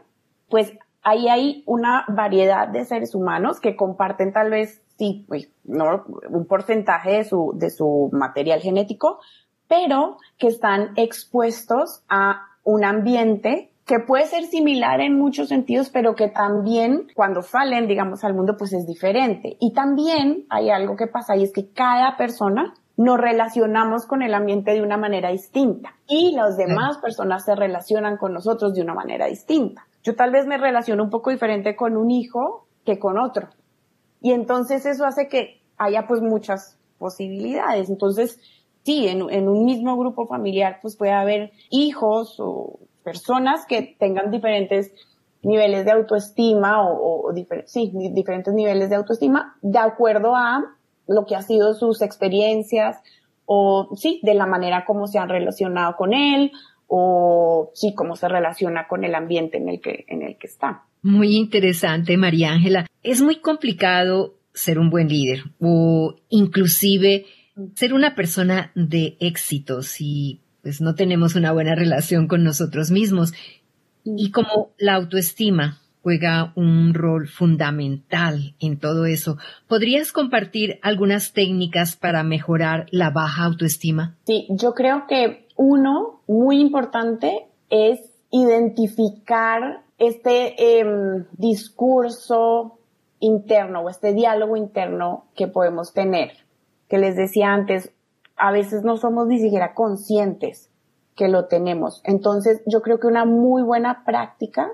pues 0.49 0.73
ahí 1.03 1.29
hay 1.29 1.63
una 1.65 2.05
variedad 2.07 2.67
de 2.67 2.83
seres 2.85 3.15
humanos 3.15 3.59
que 3.59 3.75
comparten 3.75 4.33
tal 4.33 4.49
vez, 4.49 4.83
sí, 4.97 5.25
pues, 5.27 5.49
no, 5.63 6.03
un 6.29 6.45
porcentaje 6.45 7.11
de 7.11 7.23
su, 7.23 7.53
de 7.55 7.69
su 7.69 8.09
material 8.11 8.59
genético, 8.59 9.19
pero 9.67 10.17
que 10.37 10.47
están 10.47 10.93
expuestos 10.95 12.03
a 12.09 12.41
un 12.63 12.83
ambiente 12.83 13.71
que 13.85 13.99
puede 13.99 14.25
ser 14.25 14.45
similar 14.45 14.99
en 14.99 15.17
muchos 15.17 15.49
sentidos, 15.49 15.91
pero 15.91 16.15
que 16.15 16.27
también 16.27 17.07
cuando 17.13 17.43
salen, 17.43 17.87
digamos, 17.87 18.23
al 18.23 18.33
mundo, 18.33 18.57
pues 18.57 18.73
es 18.73 18.87
diferente. 18.87 19.57
Y 19.59 19.73
también 19.73 20.45
hay 20.49 20.71
algo 20.71 20.95
que 20.95 21.05
pasa 21.05 21.35
y 21.35 21.43
es 21.43 21.53
que 21.53 21.69
cada 21.69 22.17
persona 22.17 22.73
nos 22.97 23.19
relacionamos 23.19 24.05
con 24.05 24.21
el 24.21 24.33
ambiente 24.33 24.71
de 24.71 24.81
una 24.81 24.97
manera 24.97 25.29
distinta 25.29 25.95
y 26.07 26.31
las 26.33 26.57
demás 26.57 26.97
personas 26.99 27.43
se 27.43 27.55
relacionan 27.55 28.17
con 28.17 28.33
nosotros 28.33 28.73
de 28.73 28.81
una 28.81 28.93
manera 28.93 29.27
distinta. 29.27 29.85
Yo 30.03 30.15
tal 30.15 30.31
vez 30.31 30.45
me 30.45 30.57
relaciono 30.57 31.03
un 31.03 31.09
poco 31.09 31.31
diferente 31.31 31.75
con 31.75 31.97
un 31.97 32.11
hijo 32.11 32.67
que 32.85 32.99
con 32.99 33.17
otro. 33.17 33.49
Y 34.21 34.31
entonces 34.31 34.85
eso 34.85 35.05
hace 35.05 35.27
que 35.27 35.61
haya 35.77 36.07
pues 36.07 36.21
muchas 36.21 36.77
posibilidades. 36.97 37.89
Entonces, 37.89 38.39
sí, 38.83 39.07
en, 39.07 39.21
un 39.21 39.65
mismo 39.65 39.97
grupo 39.97 40.27
familiar 40.27 40.79
pues 40.81 40.95
puede 40.95 41.11
haber 41.11 41.51
hijos 41.69 42.35
o 42.39 42.79
personas 43.03 43.65
que 43.65 43.95
tengan 43.99 44.31
diferentes 44.31 44.91
niveles 45.41 45.85
de 45.85 45.91
autoestima 45.91 46.87
o, 46.87 47.31
sí, 47.65 47.91
diferentes 48.13 48.53
niveles 48.53 48.89
de 48.89 48.95
autoestima 48.95 49.57
de 49.61 49.77
acuerdo 49.79 50.35
a 50.35 50.74
lo 51.07 51.25
que 51.25 51.35
ha 51.35 51.41
sido 51.41 51.73
sus 51.73 52.01
experiencias 52.01 52.97
o 53.45 53.89
sí, 53.95 54.19
de 54.23 54.33
la 54.33 54.45
manera 54.45 54.85
como 54.85 55.07
se 55.07 55.19
han 55.19 55.29
relacionado 55.29 55.95
con 55.95 56.13
él 56.13 56.51
o 56.87 57.71
sí, 57.73 57.93
cómo 57.95 58.15
se 58.15 58.27
relaciona 58.27 58.87
con 58.87 59.03
el 59.03 59.15
ambiente 59.15 59.57
en 59.57 59.69
el 59.69 59.81
que, 59.81 60.05
en 60.07 60.23
el 60.23 60.37
que 60.37 60.47
está. 60.47 60.83
Muy 61.01 61.35
interesante, 61.35 62.17
María 62.17 62.51
Ángela. 62.51 62.87
Es 63.03 63.21
muy 63.21 63.37
complicado 63.37 64.35
ser 64.53 64.79
un 64.79 64.89
buen 64.89 65.07
líder 65.07 65.43
o 65.59 66.15
inclusive 66.29 67.25
ser 67.75 67.93
una 67.93 68.15
persona 68.15 68.71
de 68.75 69.17
éxito 69.19 69.81
si 69.81 70.41
pues 70.61 70.81
no 70.81 70.95
tenemos 70.95 71.35
una 71.35 71.51
buena 71.51 71.75
relación 71.75 72.27
con 72.27 72.43
nosotros 72.43 72.89
mismos. 72.89 73.33
Y 74.03 74.31
como 74.31 74.71
la 74.79 74.95
autoestima 74.95 75.79
juega 76.05 76.53
un 76.55 76.93
rol 76.93 77.27
fundamental 77.27 78.53
en 78.59 78.77
todo 78.79 79.07
eso. 79.07 79.37
¿Podrías 79.67 80.11
compartir 80.11 80.77
algunas 80.83 81.33
técnicas 81.33 81.95
para 81.95 82.21
mejorar 82.21 82.85
la 82.91 83.09
baja 83.09 83.43
autoestima? 83.43 84.15
Sí, 84.27 84.45
yo 84.51 84.75
creo 84.75 85.07
que 85.07 85.47
uno 85.55 86.21
muy 86.27 86.61
importante 86.61 87.47
es 87.71 88.01
identificar 88.29 89.81
este 89.97 90.79
em, 90.79 91.25
discurso 91.39 92.77
interno 93.19 93.81
o 93.81 93.89
este 93.89 94.13
diálogo 94.13 94.57
interno 94.57 95.25
que 95.35 95.47
podemos 95.47 95.91
tener. 95.91 96.33
Que 96.87 96.99
les 96.99 97.15
decía 97.15 97.51
antes, 97.51 97.91
a 98.35 98.51
veces 98.51 98.83
no 98.83 98.97
somos 98.97 99.25
ni 99.25 99.39
siquiera 99.39 99.73
conscientes 99.73 100.69
que 101.15 101.29
lo 101.29 101.47
tenemos. 101.47 102.01
Entonces, 102.03 102.61
yo 102.67 102.83
creo 102.83 102.99
que 102.99 103.07
una 103.07 103.25
muy 103.25 103.63
buena 103.63 104.03
práctica 104.05 104.69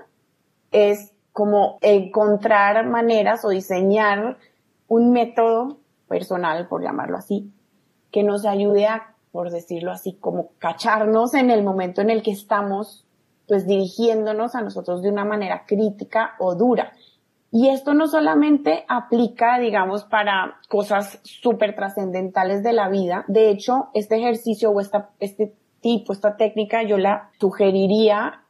es 0.72 1.11
como 1.32 1.78
encontrar 1.80 2.86
maneras 2.86 3.44
o 3.44 3.48
diseñar 3.48 4.36
un 4.88 5.12
método 5.12 5.78
personal, 6.08 6.68
por 6.68 6.82
llamarlo 6.82 7.16
así, 7.16 7.50
que 8.10 8.22
nos 8.22 8.44
ayude 8.44 8.86
a, 8.86 9.14
por 9.32 9.50
decirlo 9.50 9.90
así, 9.90 10.12
como 10.20 10.50
cacharnos 10.58 11.34
en 11.34 11.50
el 11.50 11.62
momento 11.62 12.02
en 12.02 12.10
el 12.10 12.22
que 12.22 12.32
estamos, 12.32 13.06
pues 13.48 13.66
dirigiéndonos 13.66 14.54
a 14.54 14.60
nosotros 14.60 15.02
de 15.02 15.08
una 15.08 15.24
manera 15.24 15.64
crítica 15.66 16.34
o 16.38 16.54
dura. 16.54 16.92
Y 17.50 17.68
esto 17.68 17.94
no 17.94 18.08
solamente 18.08 18.84
aplica, 18.88 19.58
digamos, 19.58 20.04
para 20.04 20.58
cosas 20.68 21.20
súper 21.22 21.74
trascendentales 21.74 22.62
de 22.62 22.72
la 22.72 22.88
vida. 22.88 23.24
De 23.28 23.50
hecho, 23.50 23.88
este 23.94 24.16
ejercicio 24.16 24.70
o 24.70 24.80
esta, 24.80 25.10
este 25.20 25.54
tipo, 25.80 26.12
esta 26.12 26.36
técnica, 26.36 26.82
yo 26.82 26.96
la 26.96 27.30
sugeriría 27.38 28.41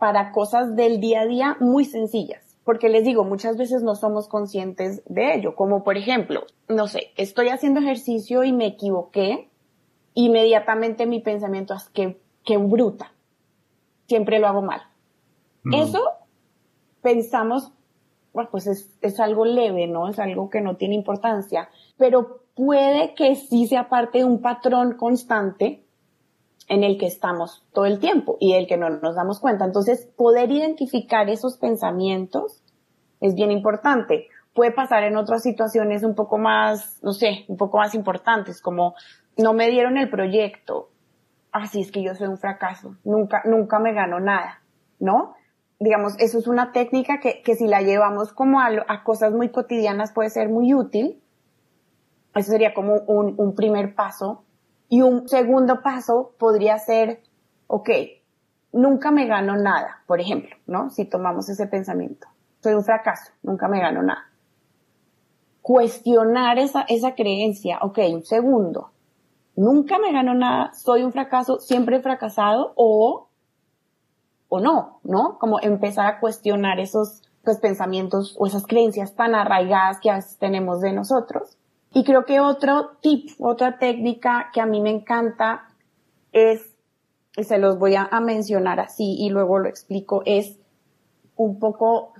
para 0.00 0.32
cosas 0.32 0.76
del 0.76 0.98
día 0.98 1.20
a 1.20 1.26
día 1.26 1.56
muy 1.60 1.84
sencillas. 1.84 2.56
Porque 2.64 2.88
les 2.88 3.04
digo, 3.04 3.22
muchas 3.22 3.58
veces 3.58 3.82
no 3.82 3.94
somos 3.94 4.28
conscientes 4.28 5.02
de 5.04 5.34
ello. 5.34 5.54
Como 5.54 5.84
por 5.84 5.98
ejemplo, 5.98 6.46
no 6.68 6.88
sé, 6.88 7.10
estoy 7.16 7.48
haciendo 7.48 7.80
ejercicio 7.80 8.42
y 8.42 8.52
me 8.52 8.66
equivoqué. 8.66 9.50
Inmediatamente 10.14 11.06
mi 11.06 11.20
pensamiento 11.20 11.74
es 11.74 11.90
que, 11.90 12.18
que 12.44 12.56
bruta. 12.56 13.12
Siempre 14.08 14.38
lo 14.38 14.48
hago 14.48 14.62
mal. 14.62 14.80
Mm. 15.64 15.74
Eso 15.74 16.02
pensamos, 17.02 17.70
bueno, 18.32 18.48
pues 18.50 18.66
es, 18.68 18.96
es 19.02 19.20
algo 19.20 19.44
leve, 19.44 19.86
¿no? 19.86 20.08
Es 20.08 20.18
algo 20.18 20.48
que 20.48 20.62
no 20.62 20.76
tiene 20.76 20.94
importancia. 20.94 21.68
Pero 21.98 22.40
puede 22.54 23.14
que 23.14 23.36
sí 23.36 23.66
sea 23.66 23.90
parte 23.90 24.18
de 24.18 24.24
un 24.24 24.40
patrón 24.40 24.94
constante 24.94 25.84
en 26.70 26.84
el 26.84 26.98
que 26.98 27.06
estamos 27.06 27.64
todo 27.72 27.84
el 27.84 27.98
tiempo 27.98 28.36
y 28.38 28.54
del 28.54 28.68
que 28.68 28.76
no 28.76 28.88
nos 28.88 29.16
damos 29.16 29.40
cuenta. 29.40 29.64
Entonces, 29.64 30.08
poder 30.16 30.52
identificar 30.52 31.28
esos 31.28 31.58
pensamientos 31.58 32.62
es 33.20 33.34
bien 33.34 33.50
importante. 33.50 34.28
Puede 34.54 34.70
pasar 34.70 35.02
en 35.02 35.16
otras 35.16 35.42
situaciones 35.42 36.04
un 36.04 36.14
poco 36.14 36.38
más, 36.38 37.00
no 37.02 37.12
sé, 37.12 37.44
un 37.48 37.56
poco 37.56 37.78
más 37.78 37.96
importantes, 37.96 38.62
como 38.62 38.94
no 39.36 39.52
me 39.52 39.68
dieron 39.68 39.98
el 39.98 40.08
proyecto. 40.08 40.90
Así 41.50 41.80
es 41.80 41.90
que 41.90 42.04
yo 42.04 42.14
soy 42.14 42.28
un 42.28 42.38
fracaso. 42.38 42.94
Nunca, 43.02 43.42
nunca 43.46 43.80
me 43.80 43.92
gano 43.92 44.20
nada, 44.20 44.62
¿no? 45.00 45.34
Digamos, 45.80 46.14
eso 46.20 46.38
es 46.38 46.46
una 46.46 46.70
técnica 46.70 47.18
que, 47.18 47.42
que 47.42 47.56
si 47.56 47.66
la 47.66 47.82
llevamos 47.82 48.32
como 48.32 48.60
a, 48.60 48.68
a 48.86 49.02
cosas 49.02 49.32
muy 49.32 49.48
cotidianas 49.48 50.12
puede 50.12 50.30
ser 50.30 50.48
muy 50.48 50.72
útil. 50.72 51.20
Eso 52.32 52.52
sería 52.52 52.74
como 52.74 52.94
un, 53.08 53.34
un 53.38 53.56
primer 53.56 53.96
paso 53.96 54.44
y 54.90 55.02
un 55.02 55.28
segundo 55.28 55.82
paso 55.82 56.32
podría 56.36 56.76
ser, 56.76 57.22
ok, 57.68 57.88
nunca 58.72 59.12
me 59.12 59.26
gano 59.26 59.56
nada, 59.56 60.02
por 60.06 60.20
ejemplo, 60.20 60.56
¿no? 60.66 60.90
Si 60.90 61.04
tomamos 61.04 61.48
ese 61.48 61.68
pensamiento. 61.68 62.26
Soy 62.60 62.74
un 62.74 62.82
fracaso, 62.82 63.32
nunca 63.42 63.68
me 63.68 63.80
gano 63.80 64.02
nada. 64.02 64.28
Cuestionar 65.62 66.58
esa, 66.58 66.82
esa 66.88 67.14
creencia, 67.14 67.78
ok, 67.82 67.98
un 68.12 68.24
segundo, 68.24 68.90
nunca 69.54 70.00
me 70.00 70.12
gano 70.12 70.34
nada, 70.34 70.74
soy 70.74 71.04
un 71.04 71.12
fracaso, 71.12 71.60
siempre 71.60 71.98
he 71.98 72.02
fracasado 72.02 72.72
o, 72.74 73.28
o 74.48 74.60
no, 74.60 74.98
¿no? 75.04 75.38
Como 75.38 75.60
empezar 75.60 76.06
a 76.06 76.18
cuestionar 76.18 76.80
esos 76.80 77.22
pues, 77.44 77.58
pensamientos 77.60 78.34
o 78.40 78.48
esas 78.48 78.66
creencias 78.66 79.14
tan 79.14 79.36
arraigadas 79.36 80.00
que 80.00 80.10
a 80.10 80.16
veces 80.16 80.36
tenemos 80.38 80.80
de 80.80 80.92
nosotros. 80.92 81.56
Y 81.92 82.04
creo 82.04 82.24
que 82.24 82.40
otro 82.40 82.92
tip, 83.00 83.30
otra 83.38 83.78
técnica 83.78 84.50
que 84.52 84.60
a 84.60 84.66
mí 84.66 84.80
me 84.80 84.90
encanta 84.90 85.68
es, 86.32 86.76
y 87.36 87.44
se 87.44 87.58
los 87.58 87.78
voy 87.78 87.94
a, 87.96 88.08
mencionar 88.20 88.80
así 88.80 89.16
y 89.18 89.30
luego 89.30 89.58
lo 89.58 89.68
explico, 89.68 90.22
es 90.24 90.58
un 91.36 91.58
poco 91.58 92.12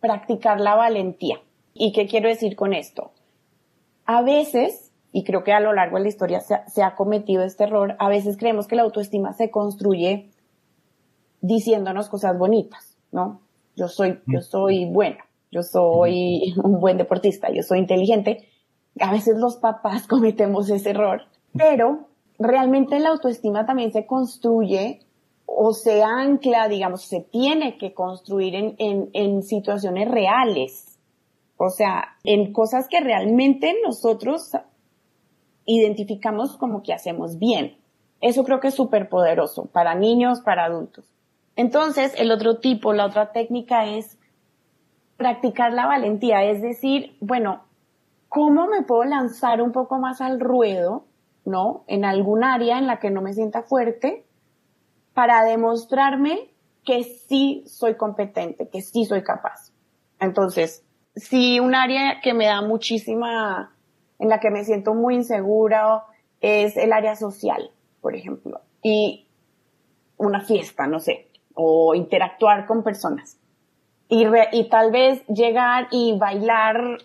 practicar 0.00 0.60
la 0.60 0.74
valentía. 0.74 1.40
¿Y 1.74 1.92
qué 1.92 2.06
quiero 2.06 2.28
decir 2.28 2.56
con 2.56 2.72
esto? 2.72 3.12
A 4.06 4.22
veces, 4.22 4.92
y 5.12 5.24
creo 5.24 5.44
que 5.44 5.52
a 5.52 5.60
lo 5.60 5.72
largo 5.72 5.96
de 5.96 6.04
la 6.04 6.08
historia 6.08 6.40
se, 6.40 6.56
se 6.68 6.82
ha 6.82 6.94
cometido 6.94 7.42
este 7.42 7.64
error, 7.64 7.96
a 7.98 8.08
veces 8.08 8.36
creemos 8.36 8.66
que 8.66 8.76
la 8.76 8.82
autoestima 8.82 9.32
se 9.34 9.50
construye 9.50 10.30
diciéndonos 11.42 12.08
cosas 12.08 12.38
bonitas, 12.38 12.96
¿no? 13.12 13.40
yo 13.80 13.88
soy, 13.88 14.20
yo 14.26 14.42
soy 14.42 14.84
buena, 14.84 15.24
yo 15.50 15.62
soy 15.62 16.54
un 16.62 16.80
buen 16.80 16.98
deportista, 16.98 17.50
yo 17.50 17.62
soy 17.62 17.78
inteligente. 17.78 18.48
A 19.00 19.12
veces 19.12 19.36
los 19.38 19.56
papás 19.56 20.06
cometemos 20.08 20.70
ese 20.70 20.90
error, 20.90 21.22
pero 21.56 22.08
realmente 22.38 22.98
la 23.00 23.10
autoestima 23.10 23.66
también 23.66 23.92
se 23.92 24.06
construye 24.06 25.00
o 25.46 25.72
se 25.72 26.02
ancla, 26.02 26.68
digamos, 26.68 27.02
se 27.02 27.20
tiene 27.20 27.76
que 27.76 27.92
construir 27.92 28.54
en, 28.54 29.10
en, 29.12 29.42
situaciones 29.42 30.08
reales. 30.08 30.98
O 31.56 31.70
sea, 31.70 32.16
en 32.24 32.52
cosas 32.52 32.86
que 32.88 33.00
realmente 33.00 33.74
nosotros 33.84 34.52
identificamos 35.66 36.56
como 36.56 36.82
que 36.82 36.94
hacemos 36.94 37.38
bien. 37.38 37.76
Eso 38.20 38.44
creo 38.44 38.60
que 38.60 38.68
es 38.68 38.74
súper 38.74 39.08
poderoso 39.08 39.66
para 39.66 39.94
niños, 39.94 40.40
para 40.40 40.64
adultos. 40.64 41.04
Entonces, 41.56 42.14
el 42.16 42.30
otro 42.30 42.58
tipo, 42.58 42.92
la 42.92 43.06
otra 43.06 43.32
técnica 43.32 43.86
es 43.86 44.18
practicar 45.16 45.72
la 45.72 45.86
valentía, 45.86 46.44
es 46.44 46.62
decir, 46.62 47.16
bueno, 47.20 47.64
¿cómo 48.30 48.68
me 48.68 48.82
puedo 48.82 49.04
lanzar 49.04 49.60
un 49.60 49.72
poco 49.72 49.98
más 49.98 50.22
al 50.22 50.40
ruedo, 50.40 51.04
no? 51.44 51.84
En 51.88 52.04
algún 52.04 52.44
área 52.44 52.78
en 52.78 52.86
la 52.86 52.98
que 52.98 53.10
no 53.10 53.20
me 53.20 53.34
sienta 53.34 53.62
fuerte 53.64 54.24
para 55.12 55.44
demostrarme 55.44 56.54
que 56.84 57.02
sí 57.02 57.64
soy 57.66 57.96
competente, 57.96 58.68
que 58.68 58.80
sí 58.80 59.04
soy 59.04 59.22
capaz. 59.22 59.72
Entonces, 60.20 60.86
si 61.16 61.58
un 61.58 61.74
área 61.74 62.20
que 62.22 62.32
me 62.32 62.46
da 62.46 62.62
muchísima, 62.62 63.74
en 64.18 64.28
la 64.28 64.38
que 64.38 64.50
me 64.50 64.64
siento 64.64 64.94
muy 64.94 65.16
insegura 65.16 66.04
es 66.40 66.76
el 66.76 66.92
área 66.92 67.16
social, 67.16 67.72
por 68.00 68.14
ejemplo, 68.14 68.60
y 68.80 69.26
una 70.16 70.42
fiesta, 70.42 70.86
no 70.86 71.00
sé, 71.00 71.28
o 71.54 71.96
interactuar 71.96 72.66
con 72.66 72.84
personas. 72.84 73.38
Y, 74.08 74.24
y 74.52 74.68
tal 74.68 74.92
vez 74.92 75.26
llegar 75.26 75.88
y 75.90 76.16
bailar 76.16 76.98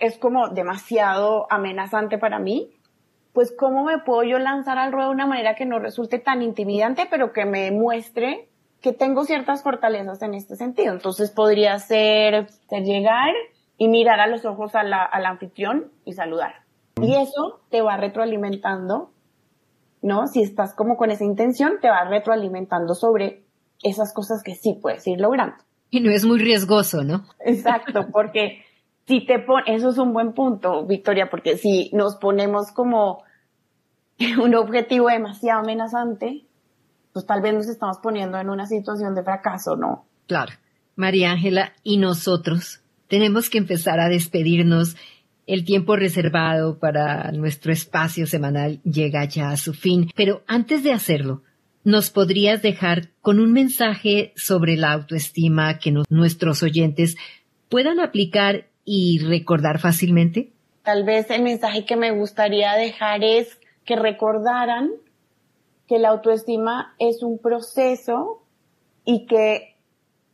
es 0.00 0.18
como 0.18 0.48
demasiado 0.48 1.46
amenazante 1.50 2.18
para 2.18 2.38
mí, 2.38 2.70
pues 3.32 3.54
cómo 3.56 3.84
me 3.84 3.98
puedo 3.98 4.24
yo 4.24 4.38
lanzar 4.38 4.78
al 4.78 4.92
ruedo 4.92 5.08
de 5.08 5.14
una 5.14 5.26
manera 5.26 5.54
que 5.54 5.66
no 5.66 5.78
resulte 5.78 6.18
tan 6.18 6.42
intimidante, 6.42 7.06
pero 7.10 7.32
que 7.32 7.44
me 7.44 7.70
muestre 7.70 8.48
que 8.80 8.92
tengo 8.92 9.24
ciertas 9.24 9.62
fortalezas 9.62 10.22
en 10.22 10.34
este 10.34 10.56
sentido. 10.56 10.92
Entonces 10.92 11.30
podría 11.30 11.78
ser, 11.78 12.48
llegar 12.70 13.32
y 13.76 13.88
mirar 13.88 14.20
a 14.20 14.26
los 14.26 14.44
ojos 14.44 14.74
al 14.74 14.92
anfitrión 14.92 15.92
y 16.04 16.14
saludar. 16.14 16.64
Y 17.00 17.14
eso 17.14 17.60
te 17.70 17.82
va 17.82 17.96
retroalimentando, 17.96 19.12
¿no? 20.02 20.26
Si 20.26 20.42
estás 20.42 20.74
como 20.74 20.96
con 20.96 21.10
esa 21.10 21.24
intención, 21.24 21.74
te 21.80 21.88
va 21.88 22.04
retroalimentando 22.04 22.94
sobre 22.94 23.44
esas 23.82 24.12
cosas 24.12 24.42
que 24.42 24.54
sí 24.54 24.78
puedes 24.80 25.06
ir 25.06 25.20
logrando. 25.20 25.56
Y 25.90 26.00
no 26.00 26.10
es 26.10 26.24
muy 26.24 26.38
riesgoso, 26.38 27.02
¿no? 27.04 27.24
Exacto, 27.40 28.08
porque 28.12 28.62
si 29.10 29.26
te 29.26 29.40
pon, 29.40 29.62
eso 29.66 29.88
es 29.88 29.98
un 29.98 30.12
buen 30.12 30.34
punto, 30.34 30.86
Victoria, 30.86 31.28
porque 31.28 31.56
si 31.56 31.90
nos 31.92 32.14
ponemos 32.14 32.70
como 32.70 33.24
un 34.40 34.54
objetivo 34.54 35.08
demasiado 35.08 35.62
amenazante, 35.62 36.44
pues 37.12 37.26
tal 37.26 37.42
vez 37.42 37.54
nos 37.54 37.68
estamos 37.68 37.98
poniendo 38.00 38.38
en 38.38 38.48
una 38.48 38.66
situación 38.66 39.16
de 39.16 39.24
fracaso, 39.24 39.74
¿no? 39.74 40.06
Claro. 40.28 40.52
María 40.94 41.32
Ángela, 41.32 41.72
y 41.82 41.96
nosotros 41.96 42.82
tenemos 43.08 43.50
que 43.50 43.58
empezar 43.58 43.98
a 43.98 44.08
despedirnos. 44.08 44.96
El 45.44 45.64
tiempo 45.64 45.96
reservado 45.96 46.78
para 46.78 47.32
nuestro 47.32 47.72
espacio 47.72 48.28
semanal 48.28 48.80
llega 48.84 49.24
ya 49.24 49.50
a 49.50 49.56
su 49.56 49.74
fin, 49.74 50.08
pero 50.14 50.44
antes 50.46 50.84
de 50.84 50.92
hacerlo, 50.92 51.42
¿nos 51.82 52.10
podrías 52.10 52.62
dejar 52.62 53.08
con 53.22 53.40
un 53.40 53.52
mensaje 53.52 54.32
sobre 54.36 54.76
la 54.76 54.92
autoestima 54.92 55.78
que 55.78 55.92
nuestros 56.08 56.62
oyentes 56.62 57.16
puedan 57.68 57.98
aplicar 57.98 58.69
y 58.92 59.20
recordar 59.20 59.78
fácilmente? 59.78 60.50
Tal 60.82 61.04
vez 61.04 61.30
el 61.30 61.44
mensaje 61.44 61.84
que 61.84 61.94
me 61.94 62.10
gustaría 62.10 62.72
dejar 62.72 63.22
es 63.22 63.60
que 63.84 63.94
recordaran 63.94 64.90
que 65.86 66.00
la 66.00 66.08
autoestima 66.08 66.96
es 66.98 67.22
un 67.22 67.38
proceso 67.38 68.42
y 69.04 69.26
que 69.26 69.76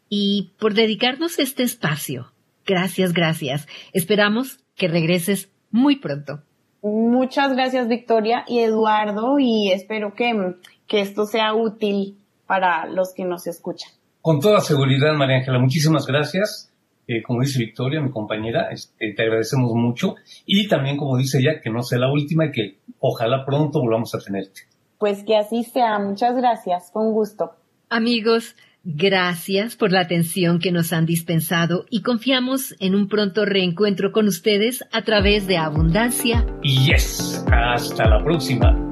y 0.09 0.53
por 0.59 0.75
dedicarnos 0.75 1.39
este 1.39 1.63
espacio. 1.63 2.33
Gracias, 2.65 3.13
gracias. 3.13 3.67
Esperamos 3.93 4.61
que 4.77 4.89
regreses 4.89 5.51
muy 5.71 5.97
pronto. 5.97 6.43
Muchas 6.83 7.53
gracias, 7.53 7.89
Victoria 7.89 8.45
y 8.47 8.61
Eduardo, 8.61 9.39
y 9.39 9.71
espero 9.71 10.15
que, 10.15 10.57
que 10.87 11.01
esto 11.01 11.27
sea 11.27 11.55
útil 11.55 12.19
para 12.47 12.87
los 12.87 13.15
que 13.15 13.25
nos 13.25 13.47
escuchan. 13.47 13.91
Con 14.23 14.39
toda 14.39 14.61
seguridad, 14.61 15.15
María 15.15 15.39
Ángela, 15.39 15.59
muchísimas 15.59 16.07
gracias. 16.07 16.73
Eh, 17.09 17.23
como 17.23 17.41
dice 17.41 17.59
Victoria, 17.59 18.01
mi 18.01 18.11
compañera, 18.11 18.69
este, 18.71 19.13
te 19.13 19.23
agradecemos 19.23 19.73
mucho. 19.75 20.15
Y 20.47 20.69
también, 20.69 20.97
como 20.97 21.17
dice 21.17 21.41
ella, 21.41 21.61
que 21.61 21.71
no 21.71 21.83
sea 21.83 21.99
la 21.99 22.11
última 22.11 22.47
y 22.47 22.53
que 22.53 22.79
ojalá 23.01 23.45
pronto 23.45 23.81
volvamos 23.81 24.15
a 24.15 24.19
tenerte. 24.19 24.63
Pues 24.99 25.25
que 25.25 25.37
así 25.37 25.65
sea. 25.65 25.99
Muchas 25.99 26.37
gracias. 26.37 26.93
Con 26.93 27.13
gusto. 27.13 27.51
Amigos, 27.91 28.55
gracias 28.85 29.75
por 29.75 29.91
la 29.91 30.01
atención 30.01 30.61
que 30.61 30.71
nos 30.71 30.93
han 30.93 31.05
dispensado 31.05 31.85
y 31.91 32.03
confiamos 32.03 32.77
en 32.79 32.95
un 32.95 33.09
pronto 33.09 33.45
reencuentro 33.45 34.13
con 34.13 34.29
ustedes 34.29 34.85
a 34.93 35.03
través 35.03 35.49
de 35.49 35.57
Abundancia. 35.57 36.47
Yes. 36.63 37.45
Hasta 37.51 38.09
la 38.09 38.23
próxima. 38.23 38.92